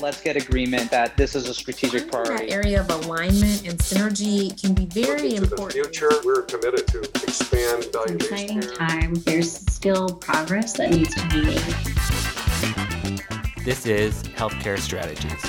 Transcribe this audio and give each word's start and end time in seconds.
let's 0.00 0.20
get 0.20 0.36
agreement 0.36 0.90
that 0.90 1.16
this 1.16 1.34
is 1.34 1.48
a 1.48 1.54
strategic 1.54 2.10
priority. 2.10 2.46
That 2.46 2.52
area 2.52 2.80
of 2.80 2.90
alignment 2.90 3.66
and 3.66 3.78
synergy 3.78 4.60
can 4.60 4.72
be 4.72 4.86
very 4.86 5.30
Looking 5.30 5.42
important. 5.42 5.70
To 5.72 5.78
the 5.78 5.84
future, 5.88 6.10
we're 6.24 6.42
committed 6.42 6.86
to 6.88 7.00
expand 7.00 7.86
value-based 7.92 8.30
exciting 8.30 8.60
care. 8.60 8.74
time. 8.74 9.14
There's 9.14 9.52
still 9.72 10.08
progress 10.08 10.74
that 10.74 10.90
needs 10.90 11.14
to 11.14 11.28
be 11.28 11.42
made. 11.42 11.58
This 13.64 13.86
is 13.86 14.22
Healthcare 14.22 14.78
Strategies. 14.78 15.42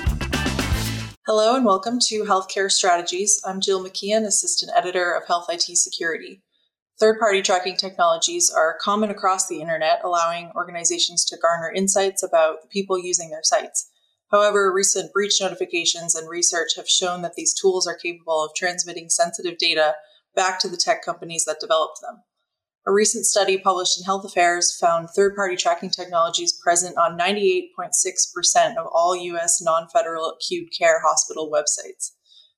Hello 1.27 1.55
and 1.55 1.63
welcome 1.63 1.99
to 2.07 2.23
Healthcare 2.23 2.71
Strategies. 2.71 3.39
I'm 3.45 3.61
Jill 3.61 3.83
McKeon, 3.85 4.25
Assistant 4.25 4.71
Editor 4.75 5.11
of 5.11 5.27
Health 5.27 5.45
IT 5.49 5.77
Security. 5.77 6.41
Third 6.99 7.19
party 7.19 7.43
tracking 7.43 7.77
technologies 7.77 8.51
are 8.53 8.77
common 8.81 9.11
across 9.11 9.47
the 9.47 9.61
internet, 9.61 10.01
allowing 10.03 10.51
organizations 10.55 11.23
to 11.25 11.37
garner 11.37 11.71
insights 11.71 12.23
about 12.23 12.63
the 12.63 12.67
people 12.67 12.97
using 12.97 13.29
their 13.29 13.43
sites. 13.43 13.91
However, 14.31 14.71
recent 14.71 15.11
breach 15.11 15.41
notifications 15.41 16.13
and 16.13 16.29
research 16.29 16.75
have 16.75 16.87
shown 16.87 17.21
that 17.23 17.33
these 17.33 17.53
tools 17.53 17.87
are 17.87 17.95
capable 17.95 18.43
of 18.43 18.53
transmitting 18.55 19.09
sensitive 19.09 19.57
data 19.57 19.95
back 20.35 20.59
to 20.59 20.67
the 20.69 20.77
tech 20.77 21.03
companies 21.03 21.45
that 21.45 21.59
developed 21.59 21.99
them. 22.01 22.23
A 22.85 22.91
recent 22.91 23.25
study 23.25 23.57
published 23.57 23.99
in 23.99 24.05
Health 24.05 24.25
Affairs 24.25 24.75
found 24.75 25.09
third 25.09 25.35
party 25.35 25.55
tracking 25.55 25.89
technologies 25.89 26.53
present 26.53 26.97
on 26.97 27.17
98.6% 27.17 28.77
of 28.77 28.87
all 28.91 29.15
U.S. 29.15 29.61
non 29.61 29.87
federal 29.89 30.29
acute 30.29 30.69
care 30.77 31.01
hospital 31.01 31.51
websites. 31.51 32.11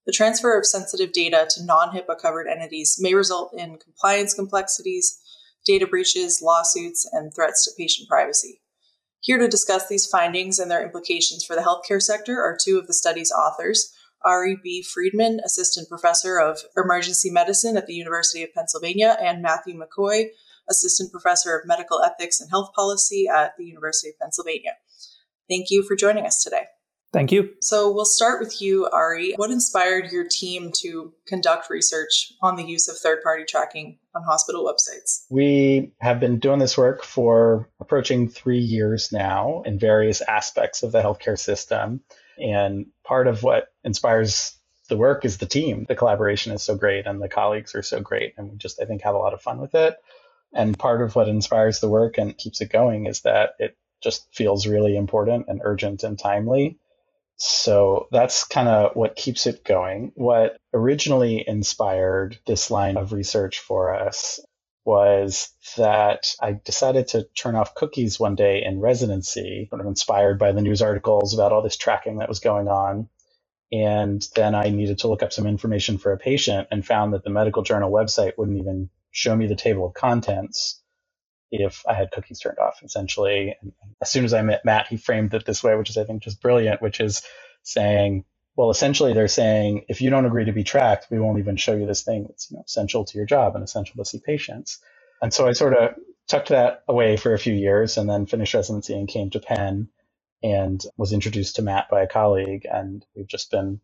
The 0.05 0.12
transfer 0.12 0.58
of 0.58 0.66
sensitive 0.66 1.12
data 1.12 1.48
to 1.52 1.66
non 1.66 1.96
HIPAA 1.96 2.20
covered 2.22 2.48
entities 2.48 2.98
may 2.99 3.13
result 3.13 3.54
in 3.58 3.77
compliance 3.77 4.34
complexities, 4.34 5.20
data 5.66 5.88
breaches, 5.88 6.41
lawsuits, 6.41 7.08
and 7.12 7.34
threats 7.34 7.66
to 7.66 7.72
patient 7.77 8.08
privacy. 8.08 8.62
Here 9.22 9.38
to 9.38 9.48
discuss 9.48 9.88
these 9.88 10.08
findings 10.08 10.58
and 10.58 10.70
their 10.70 10.84
implications 10.84 11.46
for 11.46 11.56
the 11.56 11.62
healthcare 11.62 12.02
sector 12.02 12.42
are 12.42 12.58
two 12.60 12.80
of 12.80 12.88
the 12.88 12.94
study's 12.94 13.32
authors. 13.32 13.94
Ari 14.24 14.58
B. 14.64 14.82
Friedman, 14.84 15.40
Assistant 15.46 15.88
Professor 15.88 16.40
of 16.40 16.62
Emergency 16.76 17.30
Medicine 17.30 17.78
at 17.78 17.86
the 17.86 17.94
University 17.94 18.44
of 18.44 18.54
Pennsylvania, 18.54 19.18
and 19.22 19.41
Matthew 19.41 19.80
McCoy, 19.80 20.26
Assistant 20.70 21.12
Professor 21.12 21.55
of 21.55 21.68
Medical 21.68 22.02
Ethics 22.02 22.41
and 22.41 22.50
Health 22.50 22.72
Policy 22.76 23.28
at 23.28 23.54
the 23.58 23.66
University 23.66 24.10
of 24.10 24.20
Pennsylvania. 24.20 24.74
Thank 25.48 25.68
you 25.70 25.84
for 25.84 25.96
joining 25.96 26.26
us 26.26 26.44
today. 26.44 26.66
Thank 27.13 27.34
you. 27.34 27.49
So 27.59 27.91
we'll 27.91 28.05
start 28.05 28.40
with 28.40 28.62
you, 28.62 28.87
Ari. 28.87 29.34
What 29.35 29.51
inspired 29.51 30.12
your 30.12 30.26
team 30.26 30.71
to 30.77 31.13
conduct 31.27 31.70
research 31.70 32.31
on 32.41 32.55
the 32.55 32.63
use 32.63 32.87
of 32.87 32.98
third 32.98 33.21
party 33.21 33.43
tracking 33.45 33.98
on 34.15 34.23
hospital 34.23 34.63
websites? 34.63 35.26
We 35.29 35.91
have 35.99 36.21
been 36.21 36.39
doing 36.39 36.59
this 36.59 36.77
work 36.77 37.04
for 37.04 37.67
approaching 37.82 38.29
three 38.29 38.59
years 38.59 39.12
now 39.12 39.62
in 39.65 39.77
various 39.77 40.21
aspects 40.21 40.84
of 40.84 40.93
the 40.93 41.01
healthcare 41.01 41.37
system. 41.37 42.01
And 42.37 42.85
part 43.04 43.27
of 43.27 43.43
what 43.43 43.67
inspires 43.84 44.55
the 44.87 44.98
work 44.98 45.26
is 45.26 45.37
the 45.37 45.45
team. 45.45 45.85
The 45.89 45.95
collaboration 45.95 46.54
is 46.54 46.63
so 46.63 46.76
great 46.76 47.07
and 47.07 47.21
the 47.21 47.29
colleagues 47.29 47.76
are 47.76 47.84
so 47.84 47.99
great. 47.99 48.35
And 48.37 48.51
we 48.51 48.57
just, 48.57 48.82
I 48.82 48.85
think, 48.85 49.01
have 49.01 49.15
a 49.15 49.20
lot 49.20 49.34
of 49.34 49.41
fun 49.41 49.59
with 49.59 49.76
it. 49.76 49.98
And 50.54 50.79
part 50.79 51.01
of 51.01 51.15
what 51.15 51.27
inspires 51.27 51.82
the 51.82 51.89
work 51.89 52.17
and 52.17 52.37
keeps 52.37 52.62
it 52.62 52.71
going 52.71 53.07
is 53.07 53.21
that 53.21 53.51
it 53.59 53.77
just 54.01 54.34
feels 54.34 54.65
really 54.65 54.95
important 54.95 55.45
and 55.49 55.62
urgent 55.63 56.04
and 56.04 56.17
timely. 56.17 56.77
So 57.44 58.08
that's 58.12 58.44
kind 58.44 58.68
of 58.68 58.96
what 58.96 59.16
keeps 59.16 59.48
it 59.48 59.64
going. 59.64 60.12
What 60.14 60.58
originally 60.76 61.44
inspired 61.48 62.38
this 62.46 62.70
line 62.70 62.98
of 62.98 63.14
research 63.14 63.58
for 63.58 63.96
us 63.96 64.40
was 64.86 65.50
that 65.75 66.36
I 66.40 66.53
decided 66.64 67.08
to 67.09 67.24
turn 67.36 67.56
off 67.56 67.74
cookies 67.74 68.19
one 68.19 68.36
day 68.36 68.64
in 68.64 68.80
residency, 68.80 69.66
sort 69.69 69.81
of 69.81 69.88
inspired 69.88 70.38
by 70.38 70.52
the 70.52 70.62
news 70.62 70.84
articles 70.84 71.34
about 71.34 71.52
all 71.52 71.64
this 71.64 71.78
tracking 71.78 72.19
that 72.19 72.30
was 72.30 72.40
going 72.40 72.68
on. 72.68 73.09
And 73.72 74.24
then 74.36 74.53
I 74.53 74.69
needed 74.69 75.00
to 75.00 75.08
look 75.08 75.24
up 75.24 75.34
some 75.34 75.47
information 75.47 75.97
for 75.97 76.12
a 76.12 76.19
patient 76.19 76.68
and 76.69 76.86
found 76.86 77.14
that 77.14 77.24
the 77.24 77.31
medical 77.31 77.64
journal 77.64 77.92
website 77.92 78.34
wouldn't 78.38 78.59
even 78.59 78.92
show 79.09 79.35
me 79.35 79.47
the 79.47 79.56
table 79.56 79.88
of 79.88 79.96
contents 79.96 80.81
if 81.51 81.84
I 81.88 81.94
had 81.94 82.12
cookies 82.12 82.39
turned 82.39 82.59
off, 82.59 82.81
essentially. 82.84 83.56
And 83.62 83.73
as 84.01 84.09
soon 84.09 84.25
as 84.25 84.34
I 84.34 84.41
met 84.41 84.66
Matt, 84.66 84.88
he 84.88 84.97
framed 84.97 85.34
it 85.34 85.45
this 85.45 85.63
way, 85.63 85.75
which 85.75 85.89
is, 85.89 85.97
I 85.97 86.06
think, 86.06 86.23
just 86.23 86.41
brilliant, 86.41 86.81
which 86.81 87.00
is 87.00 87.22
saying, 87.63 88.23
well, 88.56 88.69
essentially, 88.69 89.13
they're 89.13 89.28
saying, 89.28 89.85
if 89.89 90.01
you 90.01 90.09
don't 90.09 90.25
agree 90.25 90.45
to 90.45 90.51
be 90.51 90.63
tracked, 90.63 91.07
we 91.12 91.19
won't 91.19 91.39
even 91.39 91.57
show 91.57 91.75
you 91.75 91.85
this 91.85 92.03
thing 92.03 92.25
that's 92.28 92.50
you 92.51 92.57
know, 92.57 92.63
essential 92.66 93.06
to 93.06 93.17
your 93.17 93.25
job 93.25 93.56
and 93.56 93.63
essential 93.63 93.95
to 93.97 94.09
see 94.09 94.19
patients. 94.19 94.79
And 95.22 95.34
so 95.34 95.47
I 95.47 95.51
sort 95.53 95.73
of 95.73 95.95
tucked 96.28 96.50
that 96.50 96.84
away 96.88 97.17
for 97.17 97.34
a 97.34 97.39
few 97.39 97.53
years 97.53 97.97
and 97.97 98.09
then 98.09 98.25
finished 98.25 98.53
residency 98.53 98.94
and 98.94 99.07
came 99.07 99.29
to 99.31 99.39
Penn 99.39 99.89
and 100.44 100.81
was 100.97 101.13
introduced 101.13 101.57
to 101.57 101.62
Matt 101.62 101.89
by 101.89 102.01
a 102.01 102.07
colleague. 102.07 102.66
And 102.72 103.06
we've 103.16 103.28
just 103.28 103.51
been 103.51 103.79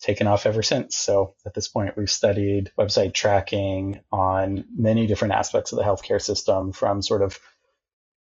taken 0.00 0.26
off 0.26 0.46
ever 0.46 0.62
since. 0.62 0.96
So 0.96 1.34
at 1.46 1.54
this 1.54 1.68
point, 1.68 1.96
we've 1.96 2.10
studied 2.10 2.72
website 2.78 3.14
tracking 3.14 4.00
on 4.12 4.64
many 4.76 5.06
different 5.06 5.34
aspects 5.34 5.72
of 5.72 5.78
the 5.78 5.84
healthcare 5.84 6.20
system 6.20 6.72
from 6.72 7.02
sort 7.02 7.22
of 7.22 7.38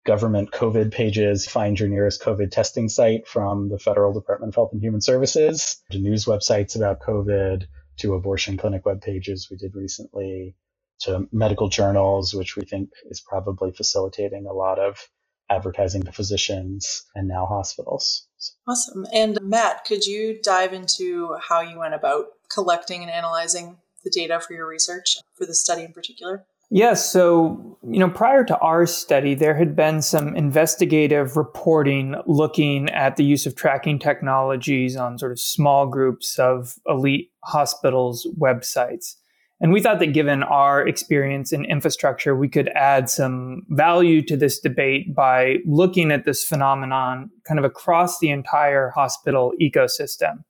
government 0.04 0.50
COVID 0.52 0.92
pages, 0.92 1.46
find 1.46 1.78
your 1.78 1.88
nearest 1.88 2.22
COVID 2.22 2.50
testing 2.50 2.88
site 2.88 3.26
from 3.26 3.70
the 3.70 3.78
Federal 3.78 4.12
Department 4.12 4.50
of 4.50 4.54
Health 4.54 4.72
and 4.72 4.82
Human 4.82 5.00
Services, 5.00 5.82
to 5.90 5.98
news 5.98 6.26
websites 6.26 6.76
about 6.76 7.00
COVID, 7.00 7.66
to 7.98 8.14
abortion 8.14 8.56
clinic 8.56 8.84
web 8.84 9.00
pages 9.00 9.48
we 9.50 9.56
did 9.56 9.74
recently, 9.74 10.56
to 11.00 11.26
medical 11.32 11.68
journals, 11.68 12.34
which 12.34 12.56
we 12.56 12.64
think 12.64 12.90
is 13.10 13.20
probably 13.20 13.72
facilitating 13.72 14.46
a 14.46 14.52
lot 14.52 14.78
of 14.78 15.08
advertising 15.50 16.02
to 16.02 16.12
physicians 16.12 17.04
and 17.14 17.28
now 17.28 17.46
hospitals. 17.46 18.26
Awesome. 18.66 19.06
And 19.12 19.38
Matt, 19.42 19.84
could 19.84 20.04
you 20.04 20.38
dive 20.42 20.72
into 20.72 21.36
how 21.48 21.60
you 21.60 21.78
went 21.78 21.94
about 21.94 22.26
collecting 22.52 23.02
and 23.02 23.10
analyzing 23.10 23.78
the 24.04 24.10
data 24.10 24.40
for 24.40 24.54
your 24.54 24.66
research 24.66 25.16
for 25.36 25.46
the 25.46 25.54
study 25.54 25.82
in 25.82 25.92
particular? 25.92 26.44
Yes. 26.70 27.10
So, 27.10 27.78
you 27.82 27.98
know, 27.98 28.10
prior 28.10 28.42
to 28.44 28.58
our 28.58 28.86
study, 28.86 29.34
there 29.34 29.54
had 29.54 29.76
been 29.76 30.02
some 30.02 30.34
investigative 30.34 31.36
reporting 31.36 32.16
looking 32.26 32.90
at 32.90 33.16
the 33.16 33.24
use 33.24 33.46
of 33.46 33.54
tracking 33.54 33.98
technologies 33.98 34.96
on 34.96 35.18
sort 35.18 35.32
of 35.32 35.38
small 35.38 35.86
groups 35.86 36.38
of 36.38 36.74
elite 36.88 37.30
hospitals' 37.44 38.26
websites. 38.38 39.16
And 39.60 39.72
we 39.72 39.80
thought 39.80 40.00
that 40.00 40.12
given 40.12 40.42
our 40.42 40.86
experience 40.86 41.52
in 41.52 41.64
infrastructure, 41.64 42.34
we 42.34 42.48
could 42.48 42.68
add 42.70 43.08
some 43.08 43.62
value 43.68 44.20
to 44.22 44.36
this 44.36 44.58
debate 44.58 45.14
by 45.14 45.58
looking 45.64 46.10
at 46.10 46.24
this 46.24 46.44
phenomenon 46.44 47.30
kind 47.46 47.58
of 47.58 47.64
across 47.64 48.18
the 48.18 48.30
entire 48.30 48.90
hospital 48.90 49.52
ecosystem. 49.60 50.44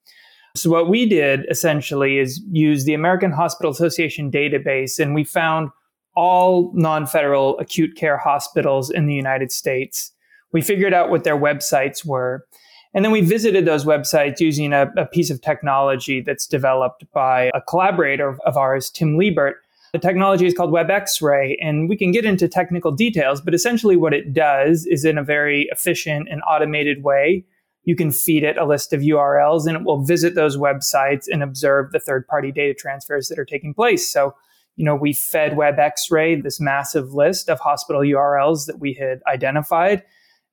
So, 0.57 0.71
what 0.71 0.89
we 0.89 1.07
did 1.07 1.47
essentially 1.51 2.19
is 2.19 2.41
use 2.51 2.85
the 2.85 2.95
American 2.95 3.33
Hospital 3.33 3.73
Association 3.73 4.31
database, 4.31 5.01
and 5.01 5.15
we 5.15 5.25
found 5.25 5.71
all 6.17 6.73
non 6.75 7.07
federal 7.07 7.59
acute 7.59 7.97
care 7.97 8.17
hospitals 8.17 8.91
in 8.91 9.07
the 9.07 9.15
United 9.15 9.51
States. 9.51 10.13
We 10.53 10.63
figured 10.63 10.95
out 10.95 11.11
what 11.11 11.25
their 11.25 11.37
websites 11.37 12.05
were. 12.07 12.47
And 12.95 13.05
then 13.05 13.11
we 13.11 13.23
visited 13.23 13.65
those 13.65 13.85
websites 13.85 14.39
using 14.39 14.73
a, 14.73 14.91
a, 14.97 15.05
piece 15.05 15.29
of 15.29 15.41
technology 15.41 16.21
that's 16.21 16.47
developed 16.47 17.05
by 17.13 17.51
a 17.53 17.61
collaborator 17.61 18.39
of 18.47 18.57
ours, 18.57 18.89
Tim 18.89 19.19
Libert. 19.19 19.57
The 19.93 19.99
technology 19.99 20.47
is 20.47 20.55
called 20.55 20.73
WebX-Ray, 20.73 21.59
and 21.61 21.89
we 21.89 21.97
can 21.97 22.13
get 22.13 22.25
into 22.25 22.49
technical 22.49 22.93
details, 22.93 23.41
but 23.41 23.53
essentially 23.53 23.97
what 23.97 24.15
it 24.15 24.33
does 24.33 24.87
is 24.87 25.05
in 25.05 25.19
a 25.19 25.25
very 25.25 25.69
efficient 25.73 26.29
and 26.31 26.41
automated 26.49 27.03
way, 27.03 27.45
you 27.83 27.97
can 27.97 28.13
feed 28.13 28.45
it 28.45 28.57
a 28.57 28.65
list 28.65 28.93
of 28.93 29.01
URLs 29.01 29.67
and 29.67 29.77
it 29.77 29.85
will 29.85 30.03
visit 30.03 30.35
those 30.35 30.57
websites 30.57 31.25
and 31.29 31.43
observe 31.43 31.91
the 31.93 32.01
third-party 32.01 32.53
data 32.53 32.75
transfers 32.75 33.29
that 33.29 33.39
are 33.39 33.45
taking 33.45 33.75
place. 33.75 34.11
So, 34.11 34.35
you 34.77 34.85
know, 34.85 34.95
we 34.95 35.13
fed 35.13 35.53
WebX-Ray 35.53 36.41
this 36.41 36.61
massive 36.61 37.13
list 37.13 37.51
of 37.51 37.61
hospital 37.61 38.03
URLs 38.03 38.67
that 38.67 38.79
we 38.79 38.95
had 38.95 39.21
identified 39.27 40.03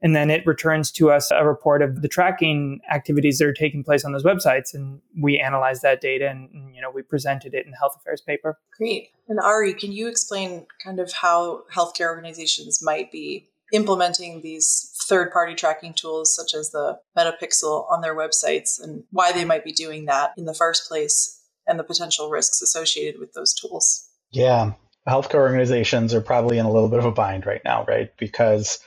and 0.02 0.16
then 0.16 0.30
it 0.30 0.46
returns 0.46 0.92
to 0.92 1.12
us 1.12 1.30
a 1.32 1.46
report 1.46 1.82
of 1.82 2.02
the 2.02 2.08
tracking 2.08 2.80
activities 2.92 3.38
that 3.38 3.46
are 3.46 3.54
taking 3.54 3.84
place 3.84 4.04
on 4.04 4.12
those 4.12 4.24
websites. 4.24 4.74
And 4.74 5.00
we 5.22 5.40
analyze 5.40 5.82
that 5.82 6.02
data 6.02 6.30
and, 6.30 6.50
and, 6.52 6.76
you 6.76 6.82
know 6.82 6.90
we 6.90 7.04
presented 7.04 7.54
it 7.54 7.66
in 7.66 7.72
the 7.72 7.78
health 7.78 7.96
affairs 7.96 8.22
paper. 8.22 8.58
Great. 8.78 9.10
And 9.28 9.40
ari 9.40 9.74
can 9.74 9.92
you 9.92 10.08
explain 10.08 10.66
kind 10.84 11.00
of 11.00 11.14
how 11.14 11.64
healthcare 11.74 12.08
organizations 12.08 12.82
might 12.82 13.12
be 13.12 13.50
implementing 13.72 14.42
these 14.42 14.92
third 15.08 15.32
party 15.32 15.54
tracking 15.54 15.94
tools 15.94 16.36
such 16.36 16.54
as 16.54 16.72
the 16.72 16.98
Meta 17.16 17.36
pixel 17.42 17.90
on 17.92 18.02
their 18.02 18.16
websites 18.16 18.82
and 18.82 19.04
why 19.12 19.32
they 19.32 19.46
might 19.46 19.64
be 19.64 19.72
doing 19.72 20.06
that 20.06 20.34
in 20.38 20.46
the 20.46 20.54
first 20.54 20.88
place 20.88 21.40
and 21.68 21.80
the 21.80 21.84
potential 21.84 22.30
risks 22.30 22.62
associated 22.62 23.20
with 23.20 23.34
those 23.34 23.54
tools? 23.54 24.10
Yeah. 24.32 24.74
Healthcare 25.08 25.36
organizations 25.36 26.14
are 26.14 26.22
probably 26.22 26.58
in 26.58 26.66
a 26.66 26.72
little 26.72 26.90
bit 26.90 27.00
of 27.00 27.06
a 27.06 27.12
bind 27.12 27.46
right 27.46 27.62
now 27.64 27.86
right? 27.88 28.10
Because 28.18 28.80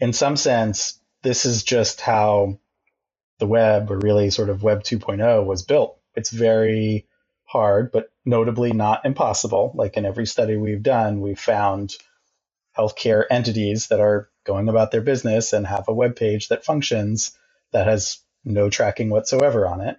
in 0.00 0.12
some 0.12 0.36
sense, 0.36 1.00
this 1.22 1.44
is 1.44 1.62
just 1.64 2.00
how 2.00 2.58
the 3.38 3.46
web, 3.46 3.90
or 3.90 3.98
really 3.98 4.30
sort 4.30 4.50
of 4.50 4.62
Web 4.62 4.82
2.0, 4.82 5.44
was 5.44 5.62
built. 5.62 5.98
It's 6.14 6.30
very 6.30 7.06
hard, 7.44 7.92
but 7.92 8.10
notably 8.24 8.72
not 8.72 9.04
impossible. 9.04 9.72
Like 9.74 9.96
in 9.96 10.04
every 10.04 10.26
study 10.26 10.56
we've 10.56 10.82
done, 10.82 11.20
we've 11.20 11.38
found 11.38 11.94
healthcare 12.76 13.24
entities 13.30 13.88
that 13.88 14.00
are 14.00 14.28
going 14.44 14.68
about 14.68 14.90
their 14.90 15.00
business 15.00 15.52
and 15.52 15.66
have 15.66 15.88
a 15.88 15.94
web 15.94 16.16
page 16.16 16.48
that 16.48 16.64
functions 16.64 17.36
that 17.72 17.86
has 17.86 18.18
no 18.44 18.70
tracking 18.70 19.10
whatsoever 19.10 19.66
on 19.66 19.80
it. 19.80 19.98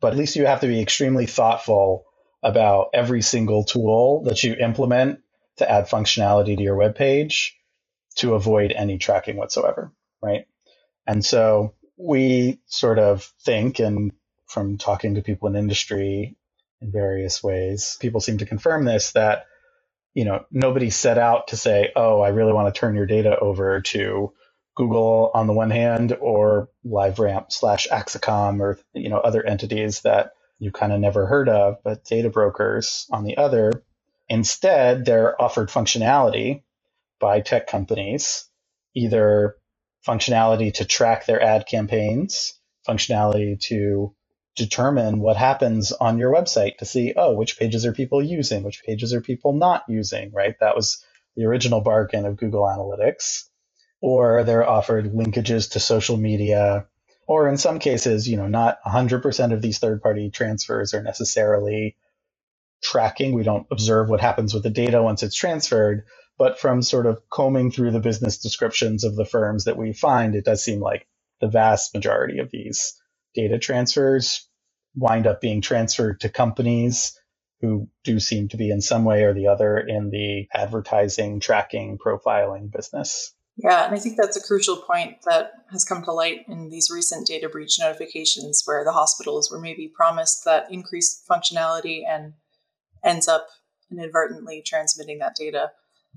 But 0.00 0.12
at 0.12 0.18
least 0.18 0.36
you 0.36 0.46
have 0.46 0.60
to 0.60 0.66
be 0.66 0.80
extremely 0.80 1.26
thoughtful 1.26 2.04
about 2.42 2.90
every 2.94 3.22
single 3.22 3.64
tool 3.64 4.22
that 4.24 4.42
you 4.42 4.54
implement 4.54 5.20
to 5.56 5.70
add 5.70 5.88
functionality 5.88 6.56
to 6.56 6.62
your 6.62 6.76
web 6.76 6.96
page 6.96 7.56
to 8.14 8.34
avoid 8.34 8.72
any 8.72 8.98
tracking 8.98 9.36
whatsoever, 9.36 9.92
right? 10.22 10.46
And 11.06 11.24
so 11.24 11.74
we 11.96 12.60
sort 12.66 12.98
of 12.98 13.24
think, 13.44 13.78
and 13.78 14.12
from 14.46 14.78
talking 14.78 15.14
to 15.14 15.22
people 15.22 15.48
in 15.48 15.56
industry 15.56 16.36
in 16.80 16.92
various 16.92 17.42
ways, 17.42 17.96
people 18.00 18.20
seem 18.20 18.38
to 18.38 18.46
confirm 18.46 18.84
this 18.84 19.12
that 19.12 19.46
you 20.14 20.24
know 20.24 20.44
nobody 20.50 20.90
set 20.90 21.18
out 21.18 21.48
to 21.48 21.56
say, 21.56 21.90
"Oh, 21.96 22.20
I 22.20 22.28
really 22.28 22.52
want 22.52 22.72
to 22.72 22.78
turn 22.78 22.94
your 22.96 23.06
data 23.06 23.38
over 23.38 23.80
to 23.80 24.32
Google 24.74 25.30
on 25.34 25.46
the 25.46 25.52
one 25.52 25.70
hand, 25.70 26.16
or 26.20 26.68
LiveRamp 26.84 27.52
slash 27.52 27.88
Acxiom, 27.88 28.60
or 28.60 28.78
you 28.94 29.08
know 29.08 29.18
other 29.18 29.44
entities 29.44 30.02
that 30.02 30.32
you 30.58 30.70
kind 30.70 30.92
of 30.92 31.00
never 31.00 31.26
heard 31.26 31.48
of, 31.48 31.78
but 31.82 32.04
data 32.04 32.30
brokers 32.30 33.06
on 33.10 33.24
the 33.24 33.36
other. 33.36 33.84
Instead, 34.28 35.04
they're 35.04 35.40
offered 35.40 35.68
functionality 35.68 36.62
by 37.22 37.40
tech 37.40 37.68
companies, 37.68 38.46
either 38.96 39.56
functionality 40.06 40.74
to 40.74 40.86
track 40.86 41.26
their 41.26 41.42
ad 41.42 41.66
campaigns, 41.68 42.54
functionality 42.88 43.60
to 43.62 44.14
determine 44.56 45.20
what 45.20 45.38
happens 45.38 45.92
on 45.92 46.18
your 46.18 46.34
website 46.34 46.78
to 46.78 46.86
see, 46.86 47.14
oh, 47.16 47.34
which 47.36 47.58
pages 47.58 47.86
are 47.86 47.94
people 47.94 48.22
using, 48.22 48.64
which 48.64 48.84
pages 48.84 49.14
are 49.14 49.22
people 49.22 49.54
not 49.54 49.84
using, 49.88 50.32
right? 50.34 50.56
That 50.60 50.76
was 50.76 51.04
the 51.36 51.46
original 51.46 51.82
bargain 51.82 52.26
of 52.26 52.36
Google 52.38 52.64
Analytics. 52.64 53.44
Or 54.02 54.44
they're 54.44 54.68
offered 54.68 55.14
linkages 55.14 55.72
to 55.72 55.80
social 55.80 56.18
media, 56.18 56.88
or 57.28 57.48
in 57.48 57.58
some 57.58 57.80
cases, 57.80 58.28
you 58.28 58.36
know, 58.38 58.48
not 58.48 58.78
100% 58.86 59.54
of 59.54 59.62
these 59.62 59.80
third 59.80 60.02
party 60.02 60.30
transfers 60.30 60.94
are 60.94 61.02
necessarily 61.04 61.96
tracking. 62.82 63.34
We 63.34 63.44
don't 63.44 63.66
observe 63.72 64.10
what 64.10 64.20
happens 64.22 64.54
with 64.54 64.64
the 64.64 64.70
data 64.70 65.02
once 65.02 65.24
it's 65.24 65.36
transferred, 65.36 66.04
but 66.42 66.58
from 66.58 66.82
sort 66.82 67.06
of 67.06 67.22
combing 67.30 67.70
through 67.70 67.92
the 67.92 68.00
business 68.00 68.36
descriptions 68.36 69.04
of 69.04 69.14
the 69.14 69.24
firms 69.24 69.62
that 69.62 69.76
we 69.76 69.92
find, 69.92 70.34
it 70.34 70.44
does 70.44 70.60
seem 70.60 70.80
like 70.80 71.06
the 71.40 71.46
vast 71.46 71.94
majority 71.94 72.40
of 72.40 72.50
these 72.50 73.00
data 73.32 73.60
transfers 73.60 74.48
wind 74.96 75.28
up 75.28 75.40
being 75.40 75.60
transferred 75.60 76.18
to 76.18 76.28
companies 76.28 77.16
who 77.60 77.88
do 78.02 78.18
seem 78.18 78.48
to 78.48 78.56
be 78.56 78.72
in 78.72 78.80
some 78.80 79.04
way 79.04 79.22
or 79.22 79.32
the 79.32 79.46
other 79.46 79.78
in 79.78 80.10
the 80.10 80.48
advertising, 80.52 81.38
tracking, 81.38 81.96
profiling 81.96 82.72
business. 82.72 83.32
Yeah, 83.56 83.86
and 83.86 83.94
I 83.94 84.00
think 84.00 84.16
that's 84.16 84.36
a 84.36 84.44
crucial 84.44 84.78
point 84.78 85.18
that 85.26 85.52
has 85.70 85.84
come 85.84 86.02
to 86.02 86.12
light 86.12 86.40
in 86.48 86.70
these 86.70 86.90
recent 86.92 87.24
data 87.24 87.48
breach 87.48 87.78
notifications 87.78 88.62
where 88.64 88.84
the 88.84 88.90
hospitals 88.90 89.48
were 89.48 89.60
maybe 89.60 89.86
promised 89.86 90.44
that 90.44 90.72
increased 90.72 91.22
functionality 91.30 92.00
and 92.04 92.32
ends 93.04 93.28
up 93.28 93.46
inadvertently 93.92 94.60
transmitting 94.66 95.20
that 95.20 95.36
data. 95.36 95.70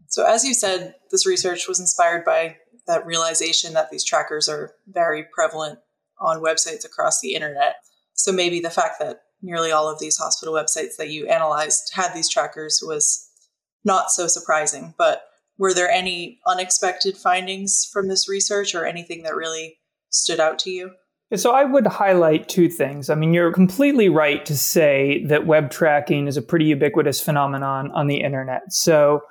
So, 0.08 0.26
as 0.26 0.44
you 0.44 0.54
said, 0.54 0.96
this 1.12 1.26
research 1.26 1.68
was 1.68 1.80
inspired 1.80 2.24
by 2.26 2.58
that 2.88 3.06
realization 3.06 3.74
that 3.74 3.90
these 3.90 4.04
trackers 4.04 4.48
are 4.48 4.74
very 4.88 5.26
prevalent 5.34 5.80
on 6.20 6.42
websites 6.42 6.86
across 6.86 7.20
the 7.20 7.34
internet. 7.34 7.76
So, 8.14 8.32
maybe 8.32 8.60
the 8.60 8.70
fact 8.70 9.00
that 9.00 9.22
nearly 9.42 9.72
all 9.72 9.90
of 9.90 10.00
these 10.00 10.18
hospital 10.18 10.54
websites 10.54 10.96
that 10.98 11.10
you 11.10 11.28
analyzed 11.28 11.92
had 11.94 12.14
these 12.14 12.30
trackers 12.30 12.82
was 12.86 13.30
not 13.84 14.12
so 14.12 14.28
surprising. 14.28 14.94
But 14.98 15.24
were 15.58 15.74
there 15.74 15.90
any 15.90 16.40
unexpected 16.48 17.18
findings 17.18 17.90
from 17.92 18.08
this 18.08 18.28
research 18.28 18.76
or 18.76 18.86
anything 18.86 19.24
that 19.24 19.36
really 19.36 19.78
stood 20.10 20.40
out 20.40 20.60
to 20.60 20.72
you? 20.72 20.92
So 21.34 21.52
I 21.52 21.64
would 21.64 21.88
highlight 21.88 22.48
two 22.48 22.70
things. 22.70 23.10
I 23.10 23.16
mean, 23.16 23.34
you're 23.34 23.52
completely 23.52 24.10
right 24.10 24.46
to 24.46 24.56
say 24.56 25.24
that 25.26 25.48
web 25.48 25.72
tracking 25.72 26.28
is 26.28 26.38
a 26.38 26.42
pretty 26.42 26.66
ubiquitous 26.66 27.20
phenomenon 27.20 27.92
on 27.92 28.08
the 28.08 28.22
internet. 28.22 28.72
So 28.72 29.22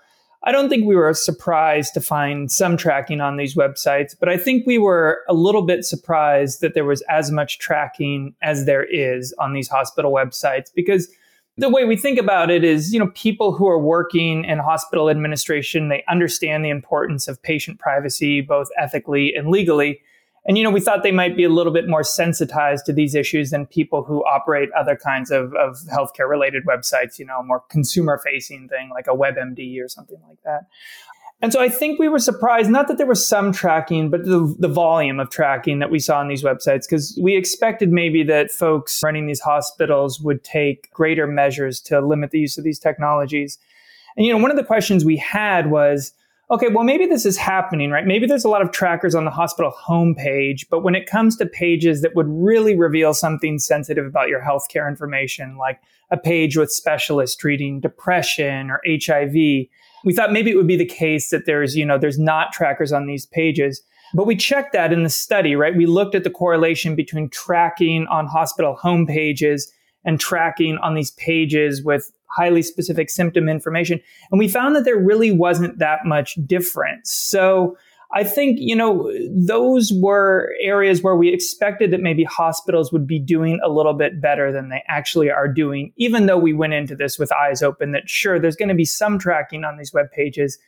I 0.47 0.53
don't 0.53 0.69
think 0.69 0.87
we 0.87 0.95
were 0.95 1.15
surprised 1.15 1.95
to 1.95 2.03
find 2.03 2.53
some 2.53 2.77
tracking 2.77 3.23
on 3.23 3.39
these 3.39 3.55
websites, 3.55 4.15
but 4.19 4.29
I 4.29 4.37
think 4.37 4.67
we 4.67 4.77
were 4.77 5.23
a 5.27 5.33
little 5.33 5.63
bit 5.63 5.85
surprised 5.85 6.61
that 6.61 6.75
there 6.75 6.85
was 6.85 7.03
as 7.09 7.31
much 7.31 7.59
tracking 7.59 8.35
as 8.43 8.67
there 8.67 8.85
is 8.85 9.35
on 9.39 9.55
these 9.55 9.69
hospital 9.69 10.13
websites 10.13 10.69
because 10.75 11.09
the 11.57 11.71
way 11.71 11.85
we 11.85 11.97
think 11.97 12.19
about 12.19 12.51
it 12.51 12.63
is, 12.63 12.93
you 12.93 12.99
know, 12.99 13.11
people 13.15 13.53
who 13.53 13.69
are 13.69 13.79
working 13.79 14.45
in 14.45 14.59
hospital 14.59 15.09
administration, 15.09 15.89
they 15.89 16.05
understand 16.09 16.63
the 16.65 16.71
importance 16.71 17.27
of 17.27 17.41
patient 17.43 17.79
privacy, 17.79 18.41
both 18.41 18.69
ethically 18.77 19.35
and 19.35 19.49
legally. 19.49 20.03
And, 20.47 20.59
you 20.59 20.65
know, 20.65 20.71
we 20.71 20.81
thought 20.81 21.03
they 21.03 21.11
might 21.11 21.37
be 21.37 21.45
a 21.45 21.49
little 21.49 21.73
bit 21.73 21.89
more 21.89 22.05
sensitized 22.05 22.85
to 22.87 22.93
these 22.93 23.15
issues 23.15 23.51
than 23.51 23.65
people 23.67 24.05
who 24.05 24.23
operate 24.25 24.69
other 24.73 24.95
kinds 24.95 25.31
of, 25.31 25.55
of 25.55 25.79
healthcare 25.91 26.29
related 26.29 26.65
websites, 26.67 27.19
you 27.19 27.25
know, 27.25 27.43
more 27.43 27.61
consumer 27.71 28.21
facing 28.23 28.69
thing 28.69 28.91
like 28.91 29.07
a 29.07 29.17
WebMD 29.17 29.83
or 29.83 29.89
something 29.89 30.19
like 30.29 30.39
that. 30.45 30.67
And 31.41 31.53
so 31.53 31.61
I 31.61 31.69
think 31.69 31.99
we 31.99 32.09
were 32.09 32.19
surprised, 32.19 32.71
not 32.71 32.89
that 32.89 32.97
there 32.97 33.07
was 33.07 33.27
some 33.27 33.53
tracking, 33.53 34.09
but 34.09 34.25
the, 34.25 34.55
the 34.59 34.69
volume 34.69 35.19
of 35.19 35.31
tracking 35.31 35.79
that 35.81 35.91
we 35.91 35.99
saw 35.99 36.19
on 36.21 36.29
these 36.29 36.43
websites, 36.43 36.83
because 36.89 37.19
we 37.21 37.37
expected 37.37 37.91
maybe 37.91 38.23
that 38.25 38.51
folks 38.51 39.03
running 39.03 39.27
these 39.27 39.41
hospitals 39.41 40.21
would 40.21 40.45
take 40.45 40.91
greater 40.93 41.27
measures 41.27 41.81
to 41.83 42.01
limit 42.01 42.31
the 42.31 42.39
use 42.39 42.57
of 42.57 42.65
these 42.65 42.79
technologies. 42.79 43.59
And, 44.17 44.25
you 44.25 44.33
know, 44.33 44.39
one 44.39 44.51
of 44.51 44.57
the 44.57 44.65
questions 44.65 45.05
we 45.05 45.17
had 45.17 45.71
was, 45.71 46.13
okay, 46.51 46.69
well, 46.69 46.85
maybe 46.85 47.07
this 47.07 47.25
is 47.25 47.37
happening, 47.37 47.91
right? 47.91 48.07
Maybe 48.07 48.27
there's 48.27 48.45
a 48.45 48.49
lot 48.49 48.63
of 48.63 48.71
trackers 48.71 49.15
on 49.15 49.25
the 49.25 49.31
hospital 49.31 49.73
homepage, 49.87 50.67
but 50.71 50.83
when 50.83 50.95
it 50.95 51.07
comes 51.07 51.37
to 51.37 51.47
pages 51.47 52.03
that 52.03 52.15
would 52.15 52.27
really 52.29 52.77
reveal 52.77 53.15
something 53.15 53.59
sensitive 53.59 54.07
about 54.07 54.29
your 54.29 54.41
healthcare 54.41 54.89
information, 54.89 55.57
like 55.57 55.81
a 56.11 56.17
page 56.17 56.57
with 56.57 56.71
specialists 56.71 57.37
treating 57.37 57.81
depression 57.81 58.71
or 58.71 58.81
HIV, 58.87 59.33
we 59.33 60.13
thought 60.15 60.33
maybe 60.33 60.51
it 60.51 60.57
would 60.57 60.67
be 60.67 60.77
the 60.77 60.85
case 60.85 61.31
that 61.31 61.47
there's, 61.47 61.77
you 61.77 61.87
know, 61.87 61.99
there's 61.99 62.19
not 62.19 62.53
trackers 62.53 62.93
on 62.93 63.07
these 63.07 63.27
pages. 63.27 63.83
But 64.13 64.27
we 64.27 64.37
checked 64.37 64.75
that 64.75 64.93
in 64.93 65.03
the 65.03 65.11
study, 65.11 65.57
right? 65.57 65.75
We 65.75 65.87
looked 65.87 66.15
at 66.15 66.25
the 66.25 66.31
correlation 66.31 66.95
between 66.95 67.31
tracking 67.31 68.07
on 68.09 68.27
hospital 68.27 68.79
homepages 68.81 69.63
and 70.05 70.21
tracking 70.21 70.77
on 70.79 70.95
these 70.95 71.11
pages 71.13 71.83
with 71.83 72.13
highly 72.35 72.63
specific 72.63 73.11
symptom 73.11 73.49
information. 73.49 74.01
And 74.31 74.39
we 74.39 74.49
found 74.49 74.75
that 74.77 74.85
there 74.85 74.99
really 74.99 75.33
wasn't 75.33 75.79
that 75.79 76.01
much 76.05 76.37
difference. 76.47 77.13
So 77.13 77.77
I 78.13 78.23
think, 78.23 78.59
you 78.61 78.77
know, 78.77 79.13
those 79.31 79.93
were 79.93 80.55
areas 80.61 81.03
where 81.03 81.17
we 81.17 81.33
expected 81.33 81.91
that 81.91 82.01
maybe 82.01 82.23
hospitals 82.23 82.93
would 82.93 83.07
be 83.07 83.19
doing 83.19 83.59
a 83.65 83.69
little 83.69 83.95
bit 83.95 84.21
better 84.21 84.53
than 84.53 84.69
they 84.69 84.83
actually 84.87 85.31
are 85.31 85.49
doing, 85.49 85.93
even 85.97 86.27
though 86.27 86.39
we 86.39 86.53
went 86.53 86.75
into 86.75 86.95
this 86.95 87.19
with 87.19 87.33
eyes 87.33 87.63
open 87.63 87.93
that 87.93 88.09
sure, 88.09 88.39
there's 88.39 88.57
going 88.57 88.69
to 88.69 88.75
be 88.75 88.85
some 88.85 89.19
tracking 89.19 89.65
on 89.65 89.79
these 89.79 89.93
web 89.93 90.13
pages. 90.13 90.59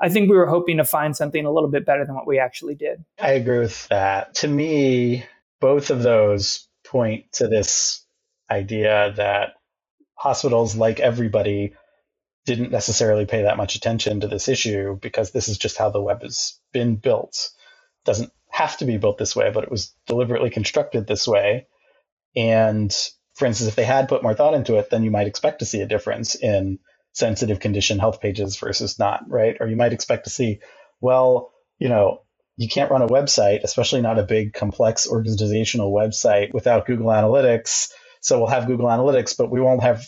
I 0.00 0.08
think 0.08 0.30
we 0.30 0.36
were 0.36 0.46
hoping 0.46 0.78
to 0.78 0.84
find 0.84 1.14
something 1.14 1.44
a 1.44 1.52
little 1.52 1.70
bit 1.70 1.84
better 1.84 2.06
than 2.06 2.14
what 2.14 2.26
we 2.26 2.38
actually 2.38 2.74
did. 2.74 3.04
I 3.20 3.32
agree 3.32 3.58
with 3.58 3.86
that. 3.88 4.34
To 4.36 4.48
me, 4.48 5.24
both 5.60 5.90
of 5.90 6.02
those 6.02 6.66
point 6.86 7.30
to 7.32 7.48
this 7.48 8.04
idea 8.50 9.12
that 9.16 9.54
hospitals, 10.14 10.76
like 10.76 11.00
everybody, 11.00 11.74
didn't 12.46 12.70
necessarily 12.70 13.26
pay 13.26 13.42
that 13.42 13.56
much 13.56 13.74
attention 13.74 14.20
to 14.20 14.28
this 14.28 14.48
issue 14.48 14.98
because 15.00 15.30
this 15.30 15.48
is 15.48 15.58
just 15.58 15.78
how 15.78 15.90
the 15.90 16.02
web 16.02 16.22
has 16.22 16.58
been 16.72 16.96
built. 16.96 17.50
It 18.02 18.06
doesn't 18.06 18.32
have 18.50 18.76
to 18.78 18.84
be 18.84 18.98
built 18.98 19.18
this 19.18 19.34
way, 19.34 19.50
but 19.50 19.64
it 19.64 19.70
was 19.70 19.94
deliberately 20.06 20.50
constructed 20.50 21.06
this 21.06 21.26
way. 21.26 21.66
And 22.36 22.94
for 23.34 23.46
instance, 23.46 23.68
if 23.68 23.76
they 23.76 23.84
had 23.84 24.08
put 24.08 24.22
more 24.22 24.34
thought 24.34 24.54
into 24.54 24.76
it, 24.76 24.90
then 24.90 25.02
you 25.02 25.10
might 25.10 25.26
expect 25.26 25.60
to 25.60 25.64
see 25.64 25.80
a 25.80 25.88
difference 25.88 26.34
in 26.34 26.78
sensitive 27.12 27.60
condition 27.60 27.98
health 27.98 28.20
pages 28.20 28.56
versus 28.58 28.98
not, 28.98 29.22
right? 29.28 29.56
Or 29.60 29.66
you 29.66 29.76
might 29.76 29.92
expect 29.92 30.24
to 30.24 30.30
see, 30.30 30.60
well, 31.00 31.52
you 31.78 31.88
know, 31.88 32.20
you 32.56 32.68
can't 32.68 32.90
run 32.90 33.02
a 33.02 33.08
website, 33.08 33.64
especially 33.64 34.02
not 34.02 34.18
a 34.18 34.24
big, 34.24 34.52
complex 34.52 35.08
organizational 35.08 35.92
website 35.92 36.52
without 36.52 36.86
Google 36.86 37.06
Analytics. 37.06 37.90
So 38.24 38.40
we'll 38.40 38.48
have 38.48 38.68
Google 38.68 38.88
Analytics, 38.88 39.38
but 39.38 39.52
we 39.52 39.62
won't 39.62 39.82
have 39.84 40.06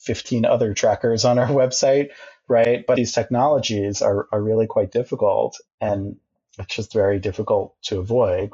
15 0.00 0.46
other 0.46 0.74
trackers 0.74 1.26
on 1.26 1.40
our 1.40 1.48
website, 1.50 2.10
right? 2.48 2.84
But 2.86 2.96
these 2.98 3.12
technologies 3.14 4.02
are, 4.02 4.28
are 4.32 4.42
really 4.42 4.68
quite 4.68 4.92
difficult 4.92 5.58
and 5.82 6.18
it's 6.58 6.76
just 6.76 6.94
very 6.94 7.20
difficult 7.20 7.76
to 7.84 8.00
avoid. 8.00 8.52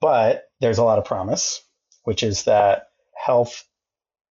But 0.00 0.44
there's 0.60 0.78
a 0.78 0.84
lot 0.84 0.98
of 0.98 1.06
promise, 1.06 1.62
which 2.04 2.22
is 2.24 2.44
that 2.44 2.88
health 3.16 3.64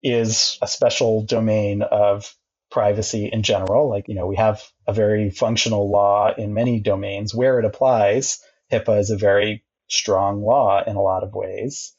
is 0.03 0.59
a 0.61 0.67
special 0.67 1.23
domain 1.23 1.83
of 1.83 2.33
privacy 2.71 3.27
in 3.27 3.43
general. 3.43 3.89
Like, 3.89 4.07
you 4.09 4.15
know, 4.15 4.27
we 4.27 4.37
have 4.37 4.63
a 4.87 4.93
very 4.93 5.31
functional 5.31 5.91
law 5.91 6.33
in 6.37 6.53
many 6.55 6.81
domains 6.81 7.35
where 7.35 7.59
it 7.59 7.65
applies. 7.65 8.39
HIPAA 8.71 8.99
is 8.99 9.11
a 9.11 9.17
very 9.17 9.65
strong 9.89 10.43
law 10.43 10.83
in 10.85 10.95
a 10.97 11.01
lot 11.03 11.23
of 11.23 11.33
ways. 11.33 11.93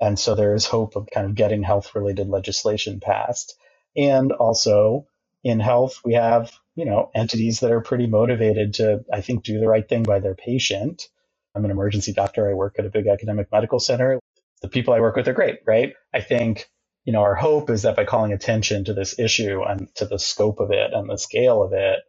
And 0.00 0.18
so 0.18 0.34
there 0.34 0.54
is 0.54 0.66
hope 0.66 0.96
of 0.96 1.08
kind 1.12 1.26
of 1.26 1.34
getting 1.34 1.62
health 1.62 1.94
related 1.94 2.28
legislation 2.28 3.00
passed. 3.00 3.56
And 3.96 4.32
also 4.32 5.06
in 5.42 5.60
health, 5.60 6.00
we 6.04 6.14
have, 6.14 6.52
you 6.74 6.84
know, 6.84 7.10
entities 7.14 7.60
that 7.60 7.72
are 7.72 7.80
pretty 7.80 8.06
motivated 8.06 8.74
to, 8.74 9.04
I 9.12 9.20
think, 9.20 9.42
do 9.42 9.58
the 9.58 9.68
right 9.68 9.88
thing 9.88 10.02
by 10.02 10.18
their 10.18 10.34
patient. 10.34 11.08
I'm 11.54 11.64
an 11.64 11.70
emergency 11.70 12.12
doctor. 12.12 12.50
I 12.50 12.54
work 12.54 12.76
at 12.78 12.84
a 12.84 12.90
big 12.90 13.06
academic 13.06 13.50
medical 13.50 13.80
center. 13.80 14.20
The 14.60 14.68
people 14.68 14.92
I 14.92 15.00
work 15.00 15.16
with 15.16 15.28
are 15.28 15.32
great, 15.32 15.60
right? 15.66 15.94
I 16.12 16.20
think, 16.20 16.68
you 17.04 17.12
know, 17.12 17.22
our 17.22 17.34
hope 17.34 17.70
is 17.70 17.82
that 17.82 17.96
by 17.96 18.04
calling 18.04 18.32
attention 18.32 18.84
to 18.84 18.94
this 18.94 19.18
issue 19.18 19.62
and 19.62 19.88
to 19.94 20.04
the 20.04 20.18
scope 20.18 20.60
of 20.60 20.70
it 20.70 20.92
and 20.92 21.08
the 21.08 21.16
scale 21.16 21.62
of 21.62 21.72
it, 21.72 22.00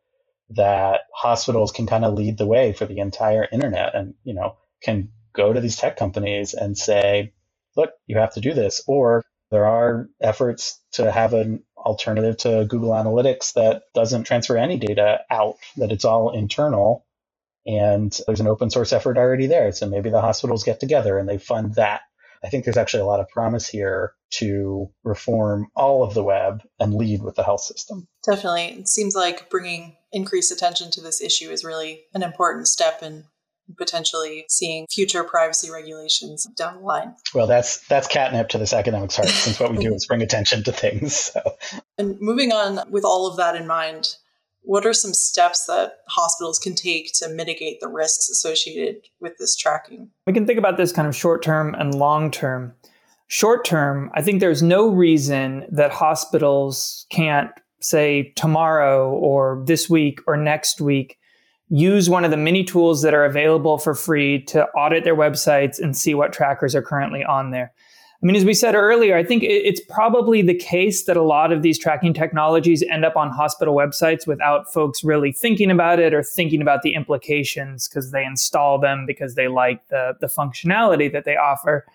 that 0.49 1.01
hospitals 1.13 1.71
can 1.71 1.87
kind 1.87 2.03
of 2.05 2.13
lead 2.13 2.37
the 2.37 2.47
way 2.47 2.73
for 2.73 2.85
the 2.85 2.99
entire 2.99 3.47
internet 3.51 3.95
and, 3.95 4.15
you 4.23 4.33
know, 4.33 4.57
can 4.81 5.09
go 5.33 5.53
to 5.53 5.61
these 5.61 5.75
tech 5.75 5.97
companies 5.97 6.53
and 6.53 6.77
say, 6.77 7.33
look, 7.77 7.91
you 8.07 8.17
have 8.17 8.33
to 8.33 8.41
do 8.41 8.53
this. 8.53 8.83
Or 8.87 9.23
there 9.51 9.65
are 9.65 10.09
efforts 10.21 10.81
to 10.93 11.09
have 11.09 11.33
an 11.33 11.63
alternative 11.77 12.37
to 12.37 12.65
Google 12.67 12.89
Analytics 12.89 13.53
that 13.53 13.83
doesn't 13.93 14.25
transfer 14.25 14.57
any 14.57 14.77
data 14.77 15.21
out, 15.29 15.55
that 15.77 15.91
it's 15.91 16.05
all 16.05 16.37
internal. 16.37 17.05
And 17.65 18.17
there's 18.25 18.39
an 18.39 18.47
open 18.47 18.69
source 18.69 18.91
effort 18.91 19.17
already 19.17 19.47
there. 19.47 19.71
So 19.71 19.87
maybe 19.87 20.09
the 20.09 20.21
hospitals 20.21 20.63
get 20.63 20.79
together 20.79 21.17
and 21.17 21.29
they 21.29 21.37
fund 21.37 21.75
that. 21.75 22.01
I 22.43 22.49
think 22.49 22.63
there's 22.63 22.77
actually 22.77 23.01
a 23.01 23.05
lot 23.07 23.19
of 23.19 23.29
promise 23.29 23.67
here 23.67 24.13
to 24.35 24.89
reform 25.03 25.67
all 25.75 26.03
of 26.03 26.13
the 26.13 26.23
web 26.23 26.61
and 26.79 26.93
lead 26.93 27.23
with 27.23 27.35
the 27.35 27.43
health 27.43 27.61
system. 27.61 28.07
Definitely. 28.25 28.79
It 28.79 28.87
seems 28.87 29.15
like 29.15 29.49
bringing 29.49 29.95
increased 30.11 30.51
attention 30.51 30.91
to 30.91 31.01
this 31.01 31.21
issue 31.21 31.49
is 31.49 31.63
really 31.63 32.03
an 32.13 32.23
important 32.23 32.67
step 32.67 33.01
in 33.01 33.25
potentially 33.77 34.45
seeing 34.49 34.87
future 34.89 35.23
privacy 35.23 35.69
regulations 35.69 36.47
down 36.57 36.75
the 36.75 36.81
line. 36.81 37.15
Well, 37.33 37.47
that's 37.47 37.85
that's 37.87 38.07
catnip 38.07 38.49
to 38.49 38.57
this 38.57 38.73
academic's 38.73 39.15
heart, 39.15 39.29
since 39.29 39.59
what 39.59 39.71
we 39.71 39.77
do 39.77 39.93
is 39.93 40.05
bring 40.05 40.21
attention 40.21 40.63
to 40.63 40.71
things. 40.71 41.15
So. 41.15 41.41
And 41.97 42.19
moving 42.21 42.51
on 42.51 42.89
with 42.89 43.03
all 43.03 43.27
of 43.27 43.37
that 43.37 43.55
in 43.55 43.67
mind, 43.67 44.15
what 44.61 44.85
are 44.85 44.93
some 44.93 45.13
steps 45.13 45.65
that 45.65 45.99
hospitals 46.09 46.59
can 46.59 46.75
take 46.75 47.11
to 47.15 47.29
mitigate 47.29 47.79
the 47.79 47.87
risks 47.87 48.29
associated 48.29 49.01
with 49.19 49.37
this 49.37 49.55
tracking? 49.55 50.09
We 50.25 50.33
can 50.33 50.45
think 50.45 50.59
about 50.59 50.77
this 50.77 50.91
kind 50.91 51.07
of 51.07 51.15
short 51.15 51.41
term 51.41 51.73
and 51.75 51.95
long 51.95 52.31
term. 52.31 52.73
Short 53.29 53.65
term, 53.65 54.09
I 54.13 54.21
think 54.21 54.39
there's 54.39 54.63
no 54.63 54.89
reason 54.89 55.65
that 55.71 55.91
hospitals 55.91 57.05
can't 57.09 57.51
say 57.81 58.33
tomorrow 58.35 59.11
or 59.11 59.63
this 59.65 59.89
week 59.89 60.19
or 60.27 60.37
next 60.37 60.81
week 60.81 61.17
use 61.69 62.09
one 62.09 62.23
of 62.23 62.31
the 62.31 62.37
many 62.37 62.63
tools 62.63 63.01
that 63.01 63.13
are 63.13 63.25
available 63.25 63.77
for 63.77 63.93
free 63.93 64.41
to 64.45 64.65
audit 64.69 65.03
their 65.03 65.15
websites 65.15 65.79
and 65.79 65.97
see 65.97 66.13
what 66.13 66.31
trackers 66.31 66.73
are 66.73 66.81
currently 66.81 67.23
on 67.23 67.51
there. 67.51 67.73
I 68.21 68.25
mean, 68.25 68.35
as 68.35 68.45
we 68.45 68.55
said 68.55 68.73
earlier, 68.73 69.15
I 69.15 69.23
think 69.23 69.43
it's 69.43 69.81
probably 69.89 70.41
the 70.41 70.55
case 70.55 71.03
that 71.03 71.15
a 71.15 71.21
lot 71.21 71.51
of 71.51 71.61
these 71.61 71.77
tracking 71.77 72.15
technologies 72.15 72.81
end 72.89 73.05
up 73.05 73.15
on 73.15 73.29
hospital 73.29 73.75
websites 73.75 74.25
without 74.25 74.73
folks 74.73 75.03
really 75.03 75.31
thinking 75.31 75.69
about 75.69 75.99
it 75.99 76.15
or 76.15 76.23
thinking 76.23 76.59
about 76.59 76.81
the 76.81 76.95
implications 76.95 77.87
because 77.87 78.11
they 78.11 78.25
install 78.25 78.79
them 78.79 79.05
because 79.05 79.35
they 79.35 79.47
like 79.47 79.87
the, 79.89 80.13
the 80.19 80.25
functionality 80.25 81.11
that 81.11 81.25
they 81.25 81.37
offer. 81.37 81.85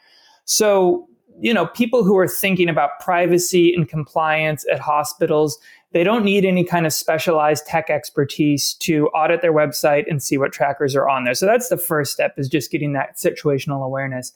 So, 0.45 1.09
you 1.41 1.53
know, 1.53 1.67
people 1.67 2.05
who 2.05 2.17
are 2.19 2.29
thinking 2.29 2.69
about 2.69 3.01
privacy 3.01 3.75
and 3.75 3.89
compliance 3.89 4.65
at 4.71 4.79
hospitals, 4.79 5.59
they 5.93 6.05
don't 6.05 6.25
need 6.25 6.45
any 6.45 6.65
kind 6.65 6.87
of 6.87 6.93
specialized 6.93 7.67
tech 7.67 7.91
expertise 7.91 8.75
to 8.75 9.09
audit 9.09 9.43
their 9.43 9.53
website 9.53 10.05
and 10.09 10.23
see 10.23 10.39
what 10.39 10.53
trackers 10.53 10.97
are 10.97 11.09
on 11.09 11.25
there. 11.25 11.35
So 11.35 11.47
that's 11.47 11.69
the 11.69 11.77
first 11.77 12.13
step 12.13 12.39
is 12.39 12.49
just 12.49 12.71
getting 12.71 12.95
that 12.95 13.17
situational 13.17 13.85
awareness. 13.85 14.33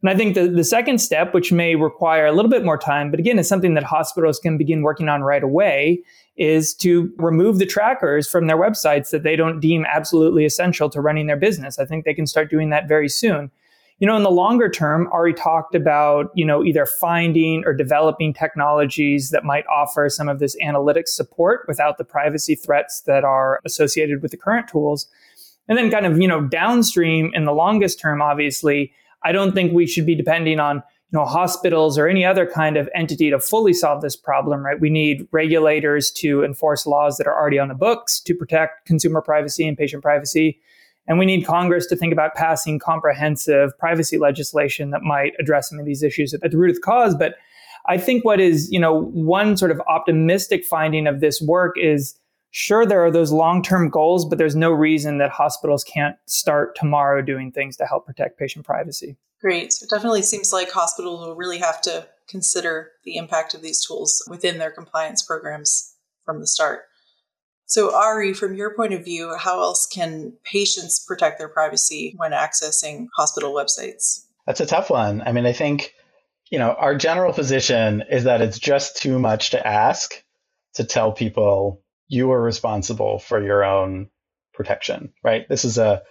And 0.00 0.10
I 0.10 0.16
think 0.16 0.34
the, 0.34 0.48
the 0.48 0.64
second 0.64 0.98
step, 0.98 1.32
which 1.32 1.52
may 1.52 1.76
require 1.76 2.26
a 2.26 2.32
little 2.32 2.50
bit 2.50 2.64
more 2.64 2.78
time, 2.78 3.10
but 3.10 3.20
again, 3.20 3.38
is 3.38 3.48
something 3.48 3.74
that 3.74 3.84
hospitals 3.84 4.38
can 4.40 4.58
begin 4.58 4.82
working 4.82 5.08
on 5.08 5.22
right 5.22 5.42
away, 5.42 6.02
is 6.36 6.74
to 6.74 7.12
remove 7.18 7.58
the 7.58 7.66
trackers 7.66 8.28
from 8.28 8.46
their 8.46 8.56
websites 8.56 9.10
that 9.10 9.22
they 9.22 9.36
don't 9.36 9.60
deem 9.60 9.84
absolutely 9.86 10.44
essential 10.44 10.90
to 10.90 11.00
running 11.00 11.26
their 11.26 11.36
business. 11.36 11.78
I 11.78 11.84
think 11.84 12.04
they 12.04 12.14
can 12.14 12.26
start 12.26 12.50
doing 12.50 12.70
that 12.70 12.88
very 12.88 13.08
soon. 13.08 13.50
You 13.98 14.06
know, 14.06 14.16
in 14.16 14.24
the 14.24 14.30
longer 14.30 14.68
term, 14.68 15.08
Ari 15.12 15.34
talked 15.34 15.74
about, 15.74 16.30
you 16.34 16.44
know, 16.44 16.64
either 16.64 16.86
finding 16.86 17.62
or 17.64 17.72
developing 17.72 18.34
technologies 18.34 19.30
that 19.30 19.44
might 19.44 19.64
offer 19.66 20.08
some 20.08 20.28
of 20.28 20.40
this 20.40 20.56
analytics 20.64 21.08
support 21.08 21.64
without 21.68 21.98
the 21.98 22.04
privacy 22.04 22.54
threats 22.56 23.02
that 23.02 23.22
are 23.22 23.60
associated 23.64 24.20
with 24.20 24.32
the 24.32 24.36
current 24.36 24.66
tools. 24.66 25.06
And 25.68 25.78
then 25.78 25.90
kind 25.90 26.06
of, 26.06 26.20
you 26.20 26.26
know, 26.26 26.40
downstream 26.40 27.30
in 27.34 27.44
the 27.44 27.52
longest 27.52 28.00
term, 28.00 28.20
obviously, 28.20 28.92
I 29.22 29.30
don't 29.30 29.52
think 29.52 29.72
we 29.72 29.86
should 29.86 30.06
be 30.06 30.16
depending 30.16 30.58
on 30.58 30.82
you 31.12 31.18
know 31.18 31.24
hospitals 31.24 31.98
or 31.98 32.08
any 32.08 32.24
other 32.24 32.46
kind 32.46 32.76
of 32.76 32.88
entity 32.94 33.30
to 33.30 33.38
fully 33.38 33.72
solve 33.72 34.00
this 34.00 34.16
problem 34.16 34.64
right 34.64 34.80
we 34.80 34.90
need 34.90 35.28
regulators 35.30 36.10
to 36.10 36.42
enforce 36.42 36.86
laws 36.86 37.18
that 37.18 37.26
are 37.26 37.38
already 37.38 37.58
on 37.58 37.68
the 37.68 37.74
books 37.74 38.18
to 38.20 38.34
protect 38.34 38.86
consumer 38.86 39.20
privacy 39.20 39.68
and 39.68 39.76
patient 39.76 40.02
privacy 40.02 40.58
and 41.06 41.18
we 41.18 41.26
need 41.26 41.44
congress 41.44 41.86
to 41.86 41.96
think 41.96 42.12
about 42.12 42.34
passing 42.34 42.78
comprehensive 42.78 43.76
privacy 43.78 44.18
legislation 44.18 44.90
that 44.90 45.02
might 45.02 45.32
address 45.38 45.68
some 45.68 45.78
of 45.78 45.86
these 45.86 46.02
issues 46.02 46.34
at 46.34 46.40
the 46.50 46.56
root 46.56 46.70
of 46.70 46.76
the 46.76 46.82
cause. 46.82 47.14
But 47.14 47.34
i 47.86 47.98
think 47.98 48.24
what 48.24 48.40
is 48.40 48.70
you 48.70 48.78
know 48.78 49.02
one 49.12 49.56
sort 49.56 49.70
of 49.70 49.80
optimistic 49.88 50.64
finding 50.64 51.06
of 51.06 51.20
this 51.20 51.40
work 51.40 51.74
is 51.76 52.14
sure 52.50 52.84
there 52.84 53.04
are 53.04 53.10
those 53.10 53.32
long-term 53.32 53.88
goals 53.88 54.24
but 54.24 54.38
there's 54.38 54.54
no 54.54 54.70
reason 54.70 55.18
that 55.18 55.30
hospitals 55.30 55.82
can't 55.84 56.16
start 56.26 56.76
tomorrow 56.76 57.22
doing 57.22 57.50
things 57.50 57.76
to 57.76 57.86
help 57.86 58.06
protect 58.06 58.38
patient 58.38 58.64
privacy. 58.64 59.16
Great. 59.40 59.72
So 59.72 59.84
it 59.84 59.90
definitely 59.90 60.22
seems 60.22 60.52
like 60.52 60.70
hospitals 60.70 61.26
will 61.26 61.34
really 61.34 61.58
have 61.58 61.80
to 61.82 62.06
consider 62.28 62.92
the 63.04 63.16
impact 63.16 63.54
of 63.54 63.62
these 63.62 63.84
tools 63.84 64.22
within 64.30 64.58
their 64.58 64.70
compliance 64.70 65.20
programs 65.22 65.96
from 66.24 66.38
the 66.38 66.46
start 66.46 66.82
so 67.72 67.94
ari 67.94 68.32
from 68.32 68.54
your 68.54 68.74
point 68.74 68.92
of 68.92 69.04
view 69.04 69.34
how 69.36 69.60
else 69.60 69.86
can 69.86 70.32
patients 70.44 71.04
protect 71.06 71.38
their 71.38 71.48
privacy 71.48 72.14
when 72.16 72.32
accessing 72.32 73.06
hospital 73.16 73.54
websites 73.54 74.26
that's 74.46 74.60
a 74.60 74.66
tough 74.66 74.90
one 74.90 75.22
i 75.22 75.32
mean 75.32 75.46
i 75.46 75.52
think 75.52 75.94
you 76.50 76.58
know 76.58 76.70
our 76.72 76.94
general 76.94 77.32
position 77.32 78.02
is 78.10 78.24
that 78.24 78.42
it's 78.42 78.58
just 78.58 78.96
too 78.96 79.18
much 79.18 79.50
to 79.50 79.66
ask 79.66 80.22
to 80.74 80.84
tell 80.84 81.12
people 81.12 81.82
you 82.08 82.30
are 82.30 82.42
responsible 82.42 83.18
for 83.18 83.42
your 83.42 83.64
own 83.64 84.08
protection, 84.52 85.12
right? 85.24 85.48
This 85.48 85.64
is 85.64 85.78
a 85.78 86.02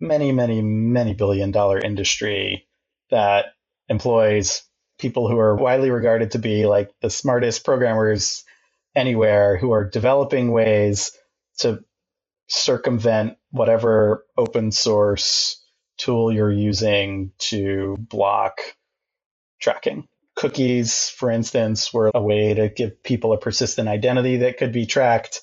many, 0.00 0.32
many, 0.32 0.62
many 0.62 1.14
billion 1.14 1.50
dollar 1.50 1.78
industry 1.78 2.66
that 3.10 3.46
employs 3.88 4.62
people 4.98 5.28
who 5.28 5.38
are 5.38 5.56
widely 5.56 5.90
regarded 5.90 6.32
to 6.32 6.38
be 6.38 6.66
like 6.66 6.90
the 7.00 7.10
smartest 7.10 7.64
programmers 7.64 8.44
anywhere 8.96 9.58
who 9.58 9.72
are 9.72 9.88
developing 9.88 10.52
ways 10.52 11.12
to 11.58 11.80
circumvent 12.48 13.36
whatever 13.50 14.26
open 14.38 14.72
source 14.72 15.64
tool 15.98 16.32
you're 16.32 16.52
using 16.52 17.32
to 17.38 17.96
block 18.00 18.60
tracking. 19.60 20.06
Cookies, 20.36 21.10
for 21.10 21.30
instance, 21.30 21.94
were 21.94 22.12
a 22.14 22.22
way 22.22 22.54
to 22.54 22.68
give 22.68 23.02
people 23.02 23.32
a 23.32 23.38
persistent 23.38 23.88
identity 23.88 24.38
that 24.38 24.58
could 24.58 24.72
be 24.72 24.86
tracked. 24.86 25.42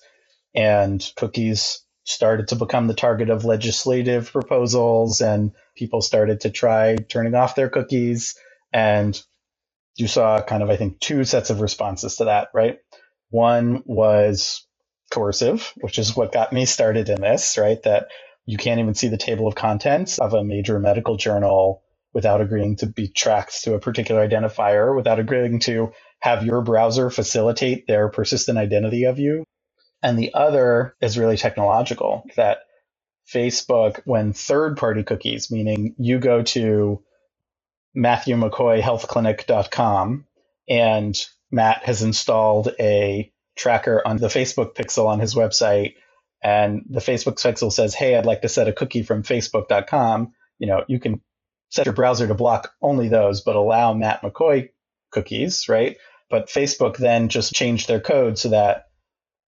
And 0.56 1.06
cookies 1.18 1.82
started 2.06 2.50
to 2.50 2.56
become 2.58 2.88
the 2.88 2.96
target 2.96 3.30
of 3.30 3.46
legislative 3.46 4.32
proposals, 4.32 5.22
and 5.22 5.54
people 5.78 6.02
started 6.02 6.42
to 6.42 6.52
try 6.52 6.96
turning 6.98 7.36
off 7.36 7.56
their 7.56 7.70
cookies. 7.70 8.36
And 8.74 9.22
you 9.98 10.08
saw 10.08 10.42
kind 10.42 10.64
of, 10.64 10.70
I 10.72 10.78
think, 10.78 11.00
two 11.02 11.25
sets 11.25 11.52
of 11.52 11.62
responses 11.62 12.18
to 12.18 12.25
that, 12.25 12.50
right? 12.54 12.80
One 13.36 13.84
was 13.86 14.65
coercive, 15.12 15.74
which 15.82 16.00
is 16.00 16.15
what 16.15 16.32
got 16.32 16.54
me 16.54 16.65
started 16.65 17.10
in 17.10 17.20
this, 17.20 17.58
right? 17.58 17.84
That 17.84 18.08
you 18.46 18.58
can't 18.58 18.80
even 18.80 18.96
see 18.96 19.10
the 19.10 19.18
table 19.18 19.46
of 19.46 19.56
contents 19.56 20.20
of 20.20 20.34
a 20.34 20.46
major 20.46 20.80
medical 20.80 21.18
journal 21.18 21.84
without 22.13 22.39
agreeing 22.39 22.77
to 22.77 22.86
be 22.86 23.10
tracked 23.10 23.63
to 23.63 23.74
a 23.74 23.80
particular 23.80 24.25
identifier, 24.25 24.96
without 24.96 25.20
agreeing 25.20 25.60
to 25.60 25.92
have 26.20 26.46
your 26.46 26.62
browser 26.62 27.10
facilitate 27.10 27.88
their 27.88 28.08
persistent 28.08 28.58
identity 28.58 29.04
of 29.04 29.20
you. 29.20 29.44
And 30.01 30.18
the 30.18 30.34
other 30.34 30.96
is 31.01 31.18
really 31.18 31.36
technological 31.36 32.24
that 32.38 32.60
Facebook, 33.30 34.00
when 34.06 34.32
third 34.32 34.77
party 34.77 35.04
cookies, 35.04 35.51
meaning 35.51 35.94
you 35.98 36.20
go 36.20 36.42
to 36.44 37.04
MatthewMcCoyHealthClinic.com 37.98 40.25
and 40.70 41.25
Matt 41.55 41.85
has 41.85 42.01
installed 42.01 42.75
a 42.81 43.31
tracker 43.55 44.01
on 44.05 44.17
the 44.17 44.27
Facebook 44.27 44.75
pixel 44.75 45.07
on 45.07 45.21
his 45.21 45.35
website, 45.35 45.93
and 46.43 46.83
the 46.89 47.00
Facebook 47.00 47.41
pixel 47.41 47.71
says, 47.71 47.95
Hey, 47.95 48.17
I'd 48.17 48.25
like 48.25 48.41
to 48.41 48.50
set 48.50 48.67
a 48.67 48.74
cookie 48.74 49.03
from 49.03 49.24
Facebook.com. 49.24 50.33
You 50.59 50.67
know, 50.67 50.83
you 50.89 51.00
can 51.00 51.21
set 51.69 51.85
your 51.85 51.95
browser 51.95 52.27
to 52.27 52.33
block 52.33 52.74
only 52.81 53.07
those, 53.07 53.39
but 53.39 53.55
allow 53.55 53.93
Matt 53.93 54.21
McCoy 54.21 54.71
cookies, 55.12 55.69
right? 55.69 55.95
But 56.29 56.50
Facebook 56.50 56.97
then 56.97 57.29
just 57.29 57.53
changed 57.53 57.88
their 57.88 58.01
code 58.01 58.38
so 58.38 58.50
that 58.50 58.88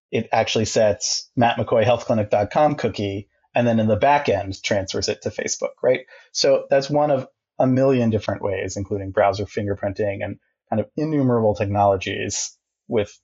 it 0.09 0.29
actually 0.31 0.65
sets 0.65 1.29
Matt 1.35 1.57
McCoy 1.57 1.83
mattmccoyhealthclinic.com 1.83 2.75
cookie 2.75 3.27
and 3.53 3.67
then 3.67 3.81
in 3.81 3.87
the 3.87 3.97
back 3.97 4.29
end 4.29 4.63
transfers 4.63 5.09
it 5.09 5.23
to 5.23 5.29
Facebook, 5.29 5.73
right? 5.83 6.05
So 6.31 6.67
that's 6.69 6.89
one 6.89 7.11
of 7.11 7.27
a 7.59 7.67
million 7.67 8.11
different 8.11 8.41
ways, 8.41 8.77
including 8.77 9.11
browser 9.11 9.45
fingerprinting 9.45 10.23
and 10.23 10.39
kind 10.69 10.79
of 10.79 10.89
innumerable 10.95 11.55
technologies 11.55 12.57
with 12.87 13.17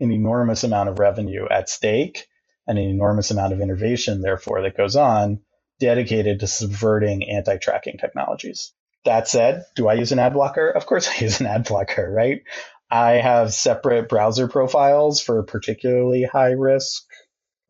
an 0.00 0.10
enormous 0.10 0.64
amount 0.64 0.88
of 0.88 0.98
revenue 0.98 1.46
at 1.50 1.68
stake 1.68 2.26
and 2.66 2.78
an 2.78 2.84
enormous 2.84 3.30
amount 3.30 3.52
of 3.52 3.60
innovation, 3.60 4.20
therefore, 4.20 4.62
that 4.62 4.76
goes 4.76 4.96
on 4.96 5.40
dedicated 5.80 6.40
to 6.40 6.46
subverting 6.46 7.28
anti 7.28 7.56
tracking 7.56 7.98
technologies. 7.98 8.72
That 9.04 9.28
said, 9.28 9.64
do 9.74 9.88
I 9.88 9.94
use 9.94 10.12
an 10.12 10.18
ad 10.18 10.34
blocker? 10.34 10.68
Of 10.70 10.86
course, 10.86 11.08
I 11.08 11.24
use 11.24 11.40
an 11.40 11.46
ad 11.46 11.66
blocker, 11.66 12.10
right? 12.10 12.42
I 12.90 13.12
have 13.12 13.52
separate 13.52 14.08
browser 14.08 14.48
profiles 14.48 15.20
for 15.20 15.42
particularly 15.42 16.24
high 16.24 16.52
risk 16.52 17.04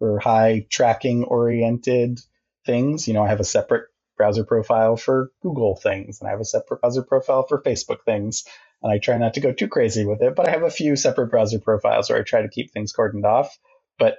or 0.00 0.18
high 0.20 0.66
tracking 0.70 1.24
oriented 1.24 2.20
things. 2.64 3.08
You 3.08 3.14
know, 3.14 3.24
I 3.24 3.28
have 3.28 3.40
a 3.40 3.44
separate 3.44 3.86
browser 4.16 4.44
profile 4.44 4.96
for 4.96 5.30
Google 5.42 5.76
things, 5.76 6.20
and 6.20 6.28
I 6.28 6.32
have 6.32 6.40
a 6.40 6.44
separate 6.44 6.80
browser 6.80 7.02
profile 7.02 7.46
for 7.46 7.62
Facebook 7.62 8.04
things. 8.04 8.44
And 8.82 8.92
I 8.92 8.98
try 8.98 9.18
not 9.18 9.34
to 9.34 9.40
go 9.40 9.52
too 9.52 9.68
crazy 9.68 10.04
with 10.04 10.22
it, 10.22 10.36
but 10.36 10.48
I 10.48 10.52
have 10.52 10.62
a 10.62 10.70
few 10.70 10.94
separate 10.96 11.28
browser 11.28 11.58
profiles 11.58 12.08
where 12.08 12.18
I 12.18 12.22
try 12.22 12.42
to 12.42 12.48
keep 12.48 12.72
things 12.72 12.92
cordoned 12.92 13.24
off. 13.24 13.56
But 13.98 14.18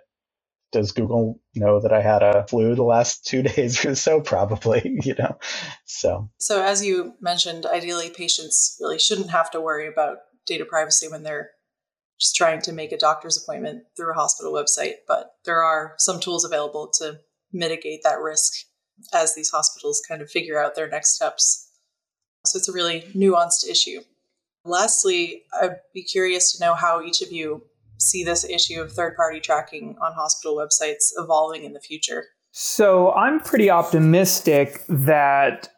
does 0.71 0.91
Google 0.91 1.39
know 1.55 1.79
that 1.79 1.93
I 1.93 2.01
had 2.01 2.21
a 2.21 2.45
flu 2.47 2.75
the 2.75 2.83
last 2.83 3.25
two 3.25 3.41
days 3.43 3.85
or 3.85 3.95
so? 3.95 4.21
Probably, 4.21 4.99
you 5.03 5.15
know. 5.17 5.37
So 5.85 6.29
So 6.37 6.61
as 6.61 6.83
you 6.83 7.13
mentioned, 7.21 7.65
ideally 7.65 8.09
patients 8.09 8.77
really 8.79 8.99
shouldn't 8.99 9.31
have 9.31 9.51
to 9.51 9.61
worry 9.61 9.87
about 9.87 10.17
data 10.45 10.65
privacy 10.65 11.07
when 11.07 11.23
they're 11.23 11.51
just 12.19 12.35
trying 12.35 12.61
to 12.61 12.73
make 12.73 12.91
a 12.91 12.97
doctor's 12.97 13.41
appointment 13.41 13.83
through 13.95 14.11
a 14.11 14.15
hospital 14.15 14.51
website, 14.51 14.95
but 15.07 15.35
there 15.45 15.63
are 15.63 15.95
some 15.97 16.19
tools 16.19 16.43
available 16.43 16.91
to 16.99 17.19
mitigate 17.53 18.01
that 18.03 18.19
risk 18.19 18.53
as 19.13 19.35
these 19.35 19.49
hospitals 19.49 20.01
kind 20.05 20.21
of 20.21 20.29
figure 20.29 20.61
out 20.61 20.75
their 20.75 20.89
next 20.89 21.15
steps. 21.15 21.71
So 22.45 22.57
it's 22.57 22.67
a 22.67 22.73
really 22.73 23.01
nuanced 23.15 23.69
issue. 23.69 24.01
Lastly, 24.65 25.43
I'd 25.61 25.77
be 25.93 26.03
curious 26.03 26.53
to 26.53 26.63
know 26.63 26.75
how 26.75 27.01
each 27.01 27.21
of 27.21 27.31
you 27.31 27.63
see 27.97 28.23
this 28.23 28.43
issue 28.45 28.81
of 28.81 28.91
third 28.91 29.15
party 29.15 29.39
tracking 29.39 29.97
on 30.01 30.13
hospital 30.13 30.55
websites 30.55 31.11
evolving 31.17 31.63
in 31.63 31.73
the 31.73 31.79
future. 31.79 32.25
So 32.51 33.11
I'm 33.11 33.39
pretty 33.39 33.69
optimistic 33.69 34.83
that 34.87 35.69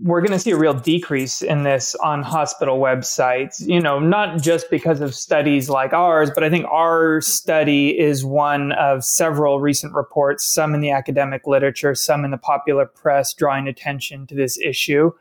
we're 0.00 0.20
going 0.20 0.32
to 0.32 0.38
see 0.38 0.52
a 0.52 0.56
real 0.56 0.74
decrease 0.74 1.42
in 1.42 1.64
this 1.64 1.94
on 1.96 2.22
hospital 2.22 2.78
websites. 2.78 3.66
You 3.66 3.80
know, 3.80 3.98
not 3.98 4.40
just 4.40 4.70
because 4.70 5.00
of 5.00 5.14
studies 5.14 5.68
like 5.68 5.92
ours, 5.92 6.30
but 6.32 6.44
I 6.44 6.50
think 6.50 6.66
our 6.66 7.20
study 7.20 7.98
is 7.98 8.24
one 8.24 8.72
of 8.72 9.04
several 9.04 9.60
recent 9.60 9.94
reports, 9.94 10.46
some 10.46 10.74
in 10.74 10.80
the 10.80 10.90
academic 10.90 11.46
literature, 11.46 11.94
some 11.94 12.24
in 12.24 12.30
the 12.30 12.38
popular 12.38 12.86
press, 12.86 13.34
drawing 13.34 13.66
attention 13.66 14.26
to 14.28 14.34
this 14.34 14.58
issue. 14.58 15.12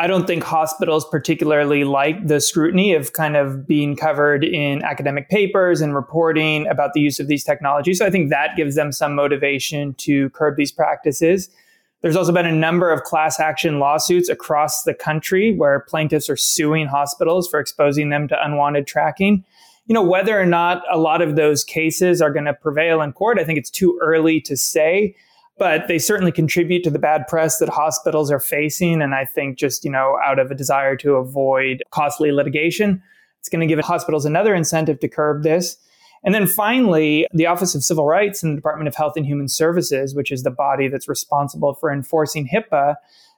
I 0.00 0.06
don't 0.06 0.26
think 0.26 0.42
hospitals 0.42 1.06
particularly 1.10 1.84
like 1.84 2.26
the 2.26 2.40
scrutiny 2.40 2.94
of 2.94 3.12
kind 3.12 3.36
of 3.36 3.66
being 3.66 3.96
covered 3.96 4.44
in 4.44 4.82
academic 4.82 5.28
papers 5.28 5.82
and 5.82 5.94
reporting 5.94 6.66
about 6.68 6.94
the 6.94 7.00
use 7.00 7.20
of 7.20 7.26
these 7.26 7.44
technologies. 7.44 7.98
So 7.98 8.06
I 8.06 8.10
think 8.10 8.30
that 8.30 8.56
gives 8.56 8.76
them 8.76 8.92
some 8.92 9.14
motivation 9.14 9.92
to 9.96 10.30
curb 10.30 10.56
these 10.56 10.72
practices. 10.72 11.50
There's 12.00 12.16
also 12.16 12.32
been 12.32 12.46
a 12.46 12.52
number 12.52 12.90
of 12.90 13.02
class 13.02 13.38
action 13.38 13.78
lawsuits 13.78 14.30
across 14.30 14.84
the 14.84 14.94
country 14.94 15.54
where 15.54 15.80
plaintiffs 15.80 16.30
are 16.30 16.36
suing 16.36 16.86
hospitals 16.86 17.46
for 17.46 17.60
exposing 17.60 18.08
them 18.08 18.26
to 18.28 18.42
unwanted 18.42 18.86
tracking. 18.86 19.44
You 19.84 19.92
know, 19.92 20.02
whether 20.02 20.40
or 20.40 20.46
not 20.46 20.82
a 20.90 20.96
lot 20.96 21.20
of 21.20 21.36
those 21.36 21.62
cases 21.62 22.22
are 22.22 22.32
going 22.32 22.46
to 22.46 22.54
prevail 22.54 23.02
in 23.02 23.12
court, 23.12 23.38
I 23.38 23.44
think 23.44 23.58
it's 23.58 23.68
too 23.68 23.98
early 24.00 24.40
to 24.40 24.56
say, 24.56 25.14
but 25.60 25.88
they 25.88 25.98
certainly 25.98 26.32
contribute 26.32 26.82
to 26.82 26.90
the 26.90 26.98
bad 26.98 27.28
press 27.28 27.58
that 27.58 27.68
hospitals 27.68 28.30
are 28.30 28.40
facing. 28.40 29.02
And 29.02 29.14
I 29.14 29.26
think 29.26 29.58
just, 29.58 29.84
you 29.84 29.90
know, 29.90 30.18
out 30.24 30.38
of 30.38 30.50
a 30.50 30.54
desire 30.54 30.96
to 30.96 31.16
avoid 31.16 31.82
costly 31.90 32.32
litigation, 32.32 33.02
it's 33.40 33.50
going 33.50 33.60
to 33.60 33.66
give 33.66 33.78
hospitals 33.84 34.24
another 34.24 34.54
incentive 34.54 35.00
to 35.00 35.08
curb 35.08 35.42
this. 35.42 35.76
And 36.24 36.34
then 36.34 36.46
finally, 36.46 37.26
the 37.34 37.44
Office 37.44 37.74
of 37.74 37.84
Civil 37.84 38.06
Rights 38.06 38.42
and 38.42 38.52
the 38.52 38.56
Department 38.56 38.88
of 38.88 38.94
Health 38.94 39.18
and 39.18 39.26
Human 39.26 39.48
Services, 39.48 40.14
which 40.14 40.32
is 40.32 40.44
the 40.44 40.50
body 40.50 40.88
that's 40.88 41.08
responsible 41.08 41.74
for 41.74 41.92
enforcing 41.92 42.48
HIPAA, 42.48 42.94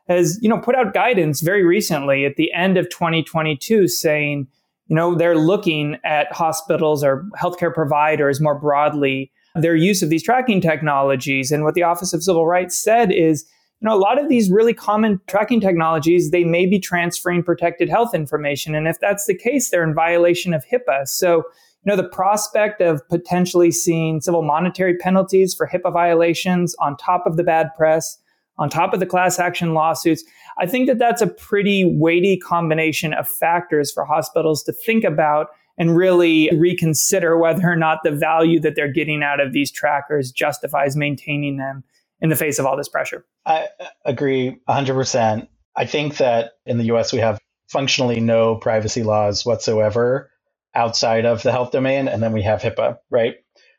has 0.09 0.39
you 0.41 0.49
know 0.49 0.59
put 0.59 0.77
out 0.77 0.95
guidance 0.95 1.41
very 1.41 1.65
recently 1.65 2.25
at 2.25 2.37
the 2.37 2.53
end 2.53 2.77
of 2.77 2.89
2022 2.89 3.89
saying, 3.89 4.47
you 4.87 4.95
know, 4.95 5.17
they're 5.17 5.39
looking 5.39 5.99
at 6.05 6.33
hospitals 6.33 7.03
or 7.03 7.27
healthcare 7.37 7.75
providers 7.75 8.41
more 8.41 8.59
broadly 8.59 9.33
their 9.55 9.77
use 9.77 10.03
of 10.03 10.11
these 10.11 10.23
tracking 10.23 10.61
technologies. 10.61 11.53
And 11.53 11.65
what 11.65 11.75
the 11.75 11.83
Office 11.83 12.13
of 12.13 12.23
Civil 12.23 12.47
Rights 12.47 12.77
said 12.77 13.13
is, 13.13 13.45
you 13.81 13.89
know, 13.89 13.95
a 13.95 13.99
lot 13.99 14.19
of 14.21 14.29
these 14.29 14.51
really 14.51 14.75
common 14.75 15.21
tracking 15.27 15.61
technologies, 15.61 16.31
they 16.31 16.45
may 16.45 16.67
be 16.67 16.79
transferring 16.79 17.43
protected 17.43 17.89
health 17.89 18.15
information. 18.15 18.75
And 18.75 18.87
if 18.87 18.99
that's 19.01 19.27
the 19.27 19.37
case, 19.37 19.71
they're 19.71 19.83
in 19.87 19.95
violation 19.95 20.55
of 20.55 20.65
HIPAA. 20.65 21.07
So 21.09 21.45
you 21.85 21.91
know, 21.91 21.97
the 21.97 22.09
prospect 22.09 22.81
of 22.81 23.07
potentially 23.09 23.73
seeing 23.73 24.21
civil 24.21 24.43
monetary 24.43 24.97
penalties 24.97 25.53
for 25.53 25.67
HIPAA 25.67 25.93
violations 25.93 26.77
on 26.79 26.97
top 26.97 27.27
of 27.27 27.37
the 27.37 27.43
bad 27.43 27.71
press, 27.77 28.19
on 28.59 28.71
top 28.71 28.95
of 28.95 29.01
the 29.01 29.07
class 29.07 29.41
action 29.41 29.75
lawsuits, 29.75 30.23
I 30.59 30.67
think 30.67 30.87
that 30.87 30.99
that's 30.99 31.23
a 31.23 31.27
pretty 31.27 31.85
weighty 31.85 32.37
combination 32.37 33.15
of 33.15 33.29
factors 33.29 33.91
for 33.91 34.05
hospitals 34.05 34.63
to 34.65 34.73
think 34.73 35.03
about 35.03 35.49
and 35.79 35.97
really 35.97 36.51
reconsider 36.57 37.39
whether 37.39 37.69
or 37.69 37.77
not 37.77 37.99
the 38.05 38.11
value 38.11 38.61
that 38.61 38.77
they're 38.77 38.93
getting 38.93 39.23
out 39.23 39.41
of 39.41 39.53
these 39.53 39.71
trackers 39.71 40.31
justifies 40.31 40.97
maintaining 40.97 41.57
them 41.57 41.85
in 42.21 42.29
the 42.29 42.37
face 42.37 42.59
of 42.59 42.67
all 42.67 42.77
this 42.77 42.89
pressure. 42.89 43.25
I 43.47 43.69
agree 44.05 44.59
100%. 44.69 45.49
I 45.75 45.87
think 45.87 46.19
that 46.19 46.53
in 46.67 46.79
the 46.79 46.93
US, 46.95 47.13
we 47.13 47.19
have 47.19 47.41
functionally 47.69 48.21
no 48.21 48.57
privacy 48.57 49.03
laws 49.03 49.45
whatsoever 49.45 50.31
outside 50.75 51.25
of 51.27 51.43
the 51.43 51.53
health 51.53 51.71
domain, 51.73 52.09
and 52.09 52.23
then 52.23 52.33
we 52.33 52.43
have 52.43 52.63
HIPAA, 52.63 52.99
right? 53.11 53.37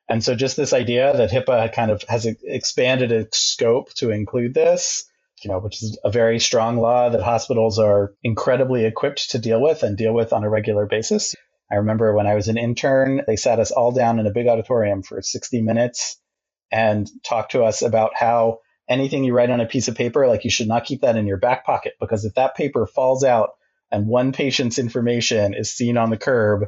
And 0.09 0.23
so 0.23 0.35
just 0.35 0.57
this 0.57 0.73
idea 0.73 1.15
that 1.15 1.31
HIPAA 1.31 1.71
kind 1.73 1.91
of 1.91 2.03
has 2.09 2.25
expanded 2.25 3.11
its 3.11 3.37
scope 3.37 3.93
to 3.95 4.11
include 4.11 4.53
this, 4.53 5.05
you 5.43 5.49
know, 5.49 5.59
which 5.59 5.81
is 5.81 5.97
a 6.03 6.11
very 6.11 6.39
strong 6.39 6.77
law 6.77 7.09
that 7.09 7.21
hospitals 7.21 7.79
are 7.79 8.13
incredibly 8.23 8.85
equipped 8.85 9.31
to 9.31 9.39
deal 9.39 9.61
with 9.61 9.83
and 9.83 9.97
deal 9.97 10.13
with 10.13 10.33
on 10.33 10.43
a 10.43 10.49
regular 10.49 10.85
basis. 10.85 11.33
I 11.71 11.75
remember 11.75 12.13
when 12.13 12.27
I 12.27 12.35
was 12.35 12.47
an 12.47 12.57
intern, 12.57 13.23
they 13.25 13.35
sat 13.35 13.59
us 13.59 13.71
all 13.71 13.91
down 13.91 14.19
in 14.19 14.27
a 14.27 14.31
big 14.31 14.47
auditorium 14.47 15.01
for 15.01 15.21
60 15.21 15.61
minutes 15.61 16.19
and 16.71 17.09
talked 17.23 17.53
to 17.53 17.63
us 17.63 17.81
about 17.81 18.11
how 18.15 18.59
anything 18.89 19.23
you 19.23 19.33
write 19.33 19.49
on 19.49 19.61
a 19.61 19.65
piece 19.65 19.87
of 19.87 19.95
paper, 19.95 20.27
like 20.27 20.43
you 20.43 20.49
should 20.49 20.67
not 20.67 20.85
keep 20.85 21.01
that 21.01 21.15
in 21.15 21.27
your 21.27 21.37
back 21.37 21.65
pocket 21.65 21.93
because 21.99 22.25
if 22.25 22.35
that 22.35 22.55
paper 22.55 22.85
falls 22.85 23.23
out 23.23 23.51
and 23.91 24.07
one 24.07 24.31
patient's 24.33 24.79
information 24.79 25.53
is 25.53 25.71
seen 25.71 25.97
on 25.97 26.09
the 26.09 26.17
curb, 26.17 26.67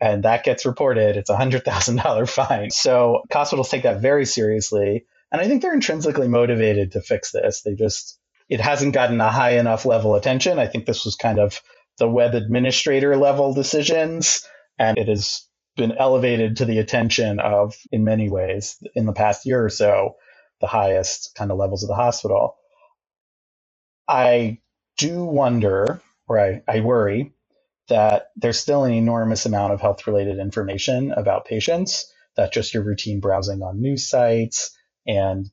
and 0.00 0.24
that 0.24 0.42
gets 0.42 0.66
reported, 0.66 1.16
it's 1.16 1.30
a 1.30 1.36
$100,000 1.36 2.28
fine. 2.28 2.70
So 2.70 3.22
hospitals 3.30 3.68
take 3.68 3.84
that 3.84 4.00
very 4.00 4.26
seriously. 4.26 5.06
And 5.30 5.40
I 5.40 5.46
think 5.46 5.62
they're 5.62 5.72
intrinsically 5.72 6.26
motivated 6.26 6.92
to 6.92 7.00
fix 7.00 7.30
this. 7.30 7.62
They 7.62 7.74
just, 7.74 8.18
it 8.48 8.60
hasn't 8.60 8.94
gotten 8.94 9.20
a 9.20 9.30
high 9.30 9.58
enough 9.58 9.86
level 9.86 10.16
attention. 10.16 10.58
I 10.58 10.66
think 10.66 10.86
this 10.86 11.04
was 11.04 11.14
kind 11.14 11.38
of 11.38 11.62
the 12.02 12.10
web 12.10 12.34
administrator 12.34 13.16
level 13.16 13.54
decisions, 13.54 14.44
and 14.78 14.98
it 14.98 15.08
has 15.08 15.48
been 15.78 15.94
elevated 15.94 16.58
to 16.58 16.66
the 16.66 16.80
attention 16.80 17.40
of, 17.40 17.76
in 17.92 18.04
many 18.04 18.30
ways, 18.30 18.76
in 18.96 19.06
the 19.06 19.14
past 19.14 19.46
year 19.46 19.64
or 19.64 19.70
so, 19.70 20.16
the 20.60 20.68
highest 20.68 21.34
kind 21.38 21.52
of 21.52 21.58
levels 21.58 21.84
of 21.84 21.88
the 21.88 21.96
hospital. 21.96 22.56
I 24.08 24.60
do 24.98 25.24
wonder, 25.24 26.02
or 26.28 26.40
I, 26.40 26.62
I 26.68 26.80
worry, 26.80 27.34
that 27.88 28.28
there's 28.36 28.58
still 28.58 28.84
an 28.84 28.92
enormous 28.92 29.46
amount 29.46 29.72
of 29.72 29.80
health 29.80 30.06
related 30.06 30.38
information 30.38 31.12
about 31.12 31.46
patients 31.46 32.10
that 32.36 32.52
just 32.52 32.74
your 32.74 32.82
routine 32.84 33.20
browsing 33.20 33.62
on 33.62 33.80
news 33.82 34.08
sites 34.08 34.76
and 35.06 35.50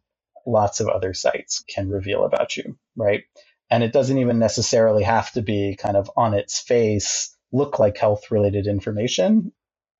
lots 0.47 0.79
of 0.81 0.89
other 0.89 1.13
sites 1.13 1.63
can 1.69 1.89
reveal 1.89 2.25
about 2.25 2.57
you, 2.57 2.77
right? 2.95 3.23
And 3.69 3.83
it 3.83 3.93
doesn't 3.93 4.17
even 4.17 4.39
necessarily 4.39 5.03
have 5.03 5.31
to 5.33 5.41
be 5.41 5.77
kind 5.79 5.97
of 5.97 6.11
on 6.17 6.33
its 6.33 6.59
face 6.59 7.35
look 7.51 7.79
like 7.79 7.97
health 7.97 8.31
related 8.31 8.67
information. 8.67 9.51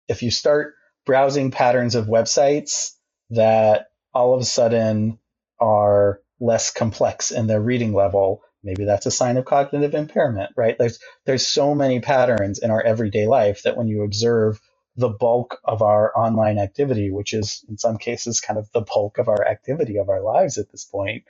If 0.08 0.24
you 0.24 0.32
start 0.32 0.76
browsing 1.06 1.52
patterns 1.52 1.96
of 1.96 2.08
websites 2.08 2.92
that 3.32 3.88
all 4.14 4.34
of 4.34 4.42
a 4.42 4.46
sudden 4.46 5.20
are 5.60 6.22
less 6.40 6.72
complex 6.72 7.32
in 7.32 7.48
their 7.48 7.62
reading 7.62 7.94
level, 7.94 8.42
maybe 8.64 8.86
that's 8.86 9.06
a 9.06 9.12
sign 9.12 9.38
of 9.38 9.46
cognitive 9.46 9.94
impairment 9.94 10.52
right 10.58 10.78
there's 10.78 11.00
there's 11.26 11.48
so 11.48 11.74
many 11.76 12.00
patterns 12.00 12.60
in 12.60 12.72
our 12.72 12.82
everyday 12.82 13.28
life 13.28 13.64
that 13.64 13.78
when 13.78 13.88
you 13.88 14.04
observe 14.04 14.60
the 14.96 15.10
bulk 15.10 15.60
of 15.64 15.82
our 15.82 16.12
online 16.18 16.58
activity 16.58 17.10
which 17.12 17.34
is 17.34 17.64
in 17.70 17.78
some 17.78 17.98
cases 17.98 18.42
kind 18.42 18.60
of 18.60 18.70
the 18.74 18.82
bulk 18.82 19.18
of 19.18 19.28
our 19.30 19.48
activity 19.48 19.98
of 19.98 20.10
our 20.10 20.22
lives 20.22 20.58
at 20.58 20.70
this 20.72 20.86
point 20.86 21.24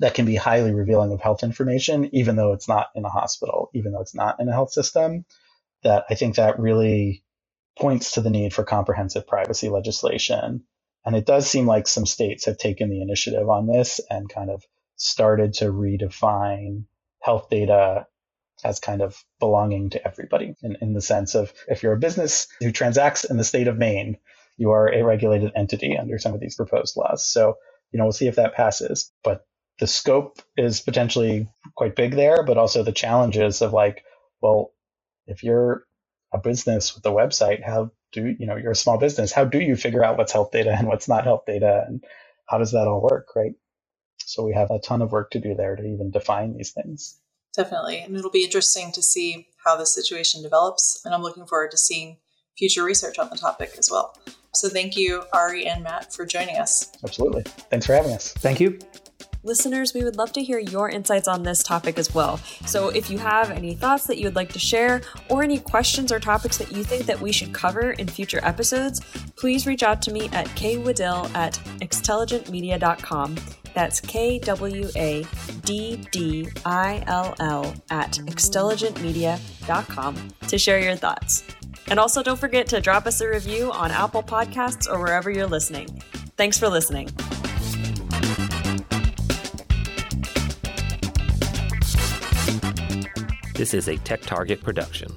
that 0.00 0.14
can 0.14 0.26
be 0.26 0.34
highly 0.34 0.74
revealing 0.74 1.12
of 1.12 1.20
health 1.20 1.42
information 1.42 2.14
even 2.14 2.36
though 2.36 2.52
it's 2.52 2.68
not 2.68 2.88
in 2.94 3.04
a 3.04 3.10
hospital 3.10 3.70
even 3.74 3.92
though 3.92 4.00
it's 4.00 4.14
not 4.14 4.40
in 4.40 4.48
a 4.48 4.52
health 4.52 4.72
system 4.72 5.24
that 5.82 6.04
i 6.10 6.14
think 6.14 6.36
that 6.36 6.58
really 6.58 7.22
points 7.78 8.12
to 8.12 8.20
the 8.20 8.30
need 8.30 8.52
for 8.52 8.64
comprehensive 8.64 9.26
privacy 9.26 9.68
legislation 9.68 10.64
and 11.04 11.16
it 11.16 11.26
does 11.26 11.48
seem 11.48 11.66
like 11.66 11.88
some 11.88 12.06
states 12.06 12.44
have 12.44 12.58
taken 12.58 12.90
the 12.90 13.00
initiative 13.00 13.48
on 13.48 13.66
this 13.66 14.00
and 14.10 14.28
kind 14.28 14.50
of 14.50 14.64
started 14.96 15.54
to 15.54 15.66
redefine 15.66 16.84
health 17.22 17.48
data 17.48 18.06
as 18.64 18.80
kind 18.80 19.00
of 19.00 19.24
belonging 19.38 19.90
to 19.90 20.06
everybody 20.06 20.54
in, 20.62 20.76
in 20.80 20.92
the 20.92 21.00
sense 21.00 21.34
of 21.34 21.52
if 21.68 21.82
you're 21.82 21.94
a 21.94 21.98
business 21.98 22.48
who 22.60 22.72
transacts 22.72 23.24
in 23.24 23.36
the 23.36 23.44
state 23.44 23.68
of 23.68 23.78
Maine, 23.78 24.18
you 24.56 24.70
are 24.70 24.92
a 24.92 25.02
regulated 25.02 25.52
entity 25.56 25.96
under 25.96 26.18
some 26.18 26.34
of 26.34 26.40
these 26.40 26.56
proposed 26.56 26.96
laws. 26.96 27.24
So, 27.24 27.56
you 27.90 27.98
know, 27.98 28.04
we'll 28.04 28.12
see 28.12 28.26
if 28.26 28.36
that 28.36 28.54
passes. 28.54 29.10
But 29.24 29.46
the 29.80 29.86
scope 29.86 30.40
is 30.56 30.80
potentially 30.80 31.48
quite 31.74 31.96
big 31.96 32.14
there, 32.14 32.44
but 32.44 32.58
also 32.58 32.82
the 32.82 32.92
challenges 32.92 33.62
of 33.62 33.72
like, 33.72 34.04
well, 34.40 34.72
if 35.26 35.42
you're 35.42 35.84
a 36.32 36.38
business 36.38 36.94
with 36.94 37.04
a 37.06 37.08
website, 37.08 37.64
how 37.64 37.90
do 38.12 38.34
you 38.38 38.46
know 38.46 38.56
you're 38.56 38.72
a 38.72 38.76
small 38.76 38.98
business? 38.98 39.32
How 39.32 39.44
do 39.44 39.58
you 39.58 39.76
figure 39.76 40.04
out 40.04 40.18
what's 40.18 40.32
health 40.32 40.52
data 40.52 40.74
and 40.76 40.86
what's 40.86 41.08
not 41.08 41.24
health 41.24 41.44
data, 41.46 41.84
and 41.86 42.04
how 42.46 42.58
does 42.58 42.72
that 42.72 42.86
all 42.86 43.00
work, 43.00 43.28
right? 43.34 43.52
So 44.18 44.44
we 44.44 44.52
have 44.54 44.70
a 44.70 44.78
ton 44.78 45.02
of 45.02 45.12
work 45.12 45.30
to 45.32 45.40
do 45.40 45.54
there 45.54 45.74
to 45.74 45.82
even 45.82 46.10
define 46.10 46.56
these 46.56 46.72
things. 46.72 47.18
Definitely, 47.56 48.00
and 48.00 48.16
it'll 48.16 48.30
be 48.30 48.44
interesting 48.44 48.92
to 48.92 49.02
see 49.02 49.48
how 49.64 49.76
this 49.76 49.94
situation 49.94 50.42
develops, 50.42 51.00
and 51.04 51.14
I'm 51.14 51.22
looking 51.22 51.46
forward 51.46 51.72
to 51.72 51.78
seeing 51.78 52.18
future 52.56 52.84
research 52.84 53.18
on 53.18 53.30
the 53.30 53.36
topic 53.36 53.74
as 53.78 53.90
well. 53.90 54.16
So 54.52 54.68
thank 54.68 54.96
you, 54.96 55.22
Ari 55.32 55.66
and 55.66 55.82
Matt, 55.82 56.12
for 56.12 56.26
joining 56.26 56.58
us. 56.58 56.92
Absolutely. 57.02 57.42
Thanks 57.70 57.86
for 57.86 57.94
having 57.94 58.12
us. 58.12 58.32
Thank 58.34 58.60
you. 58.60 58.78
Listeners, 59.42 59.94
we 59.94 60.04
would 60.04 60.16
love 60.16 60.32
to 60.32 60.42
hear 60.42 60.58
your 60.58 60.90
insights 60.90 61.26
on 61.26 61.42
this 61.42 61.62
topic 61.62 61.98
as 61.98 62.14
well. 62.14 62.36
So 62.66 62.90
if 62.90 63.08
you 63.08 63.16
have 63.18 63.50
any 63.50 63.74
thoughts 63.74 64.06
that 64.06 64.18
you 64.18 64.24
would 64.24 64.36
like 64.36 64.52
to 64.52 64.58
share 64.58 65.00
or 65.30 65.42
any 65.42 65.58
questions 65.58 66.12
or 66.12 66.20
topics 66.20 66.58
that 66.58 66.72
you 66.72 66.84
think 66.84 67.06
that 67.06 67.18
we 67.18 67.32
should 67.32 67.54
cover 67.54 67.92
in 67.92 68.06
future 68.06 68.40
episodes, 68.42 69.00
please 69.36 69.66
reach 69.66 69.82
out 69.82 70.02
to 70.02 70.12
me 70.12 70.28
at 70.32 70.46
kwaddill 70.48 71.34
at 71.34 71.54
xtelligentmedia.com. 71.80 73.36
That's 73.72 74.00
K 74.00 74.40
W 74.40 74.90
A 74.96 75.24
D 75.64 76.04
D 76.10 76.48
I 76.66 77.02
L 77.06 77.34
L 77.40 77.74
at 77.90 78.12
xtelligentmedia.com 78.12 80.28
to 80.48 80.58
share 80.58 80.80
your 80.80 80.96
thoughts. 80.96 81.44
And 81.86 81.98
also 81.98 82.22
don't 82.22 82.38
forget 82.38 82.66
to 82.68 82.78
drop 82.80 83.06
us 83.06 83.22
a 83.22 83.28
review 83.28 83.72
on 83.72 83.90
Apple 83.90 84.22
Podcasts 84.22 84.86
or 84.86 84.98
wherever 84.98 85.30
you're 85.30 85.46
listening. 85.46 86.02
Thanks 86.36 86.58
for 86.58 86.68
listening. 86.68 87.08
This 93.60 93.74
is 93.74 93.88
a 93.88 93.98
Tech 93.98 94.22
Target 94.22 94.62
production. 94.62 95.10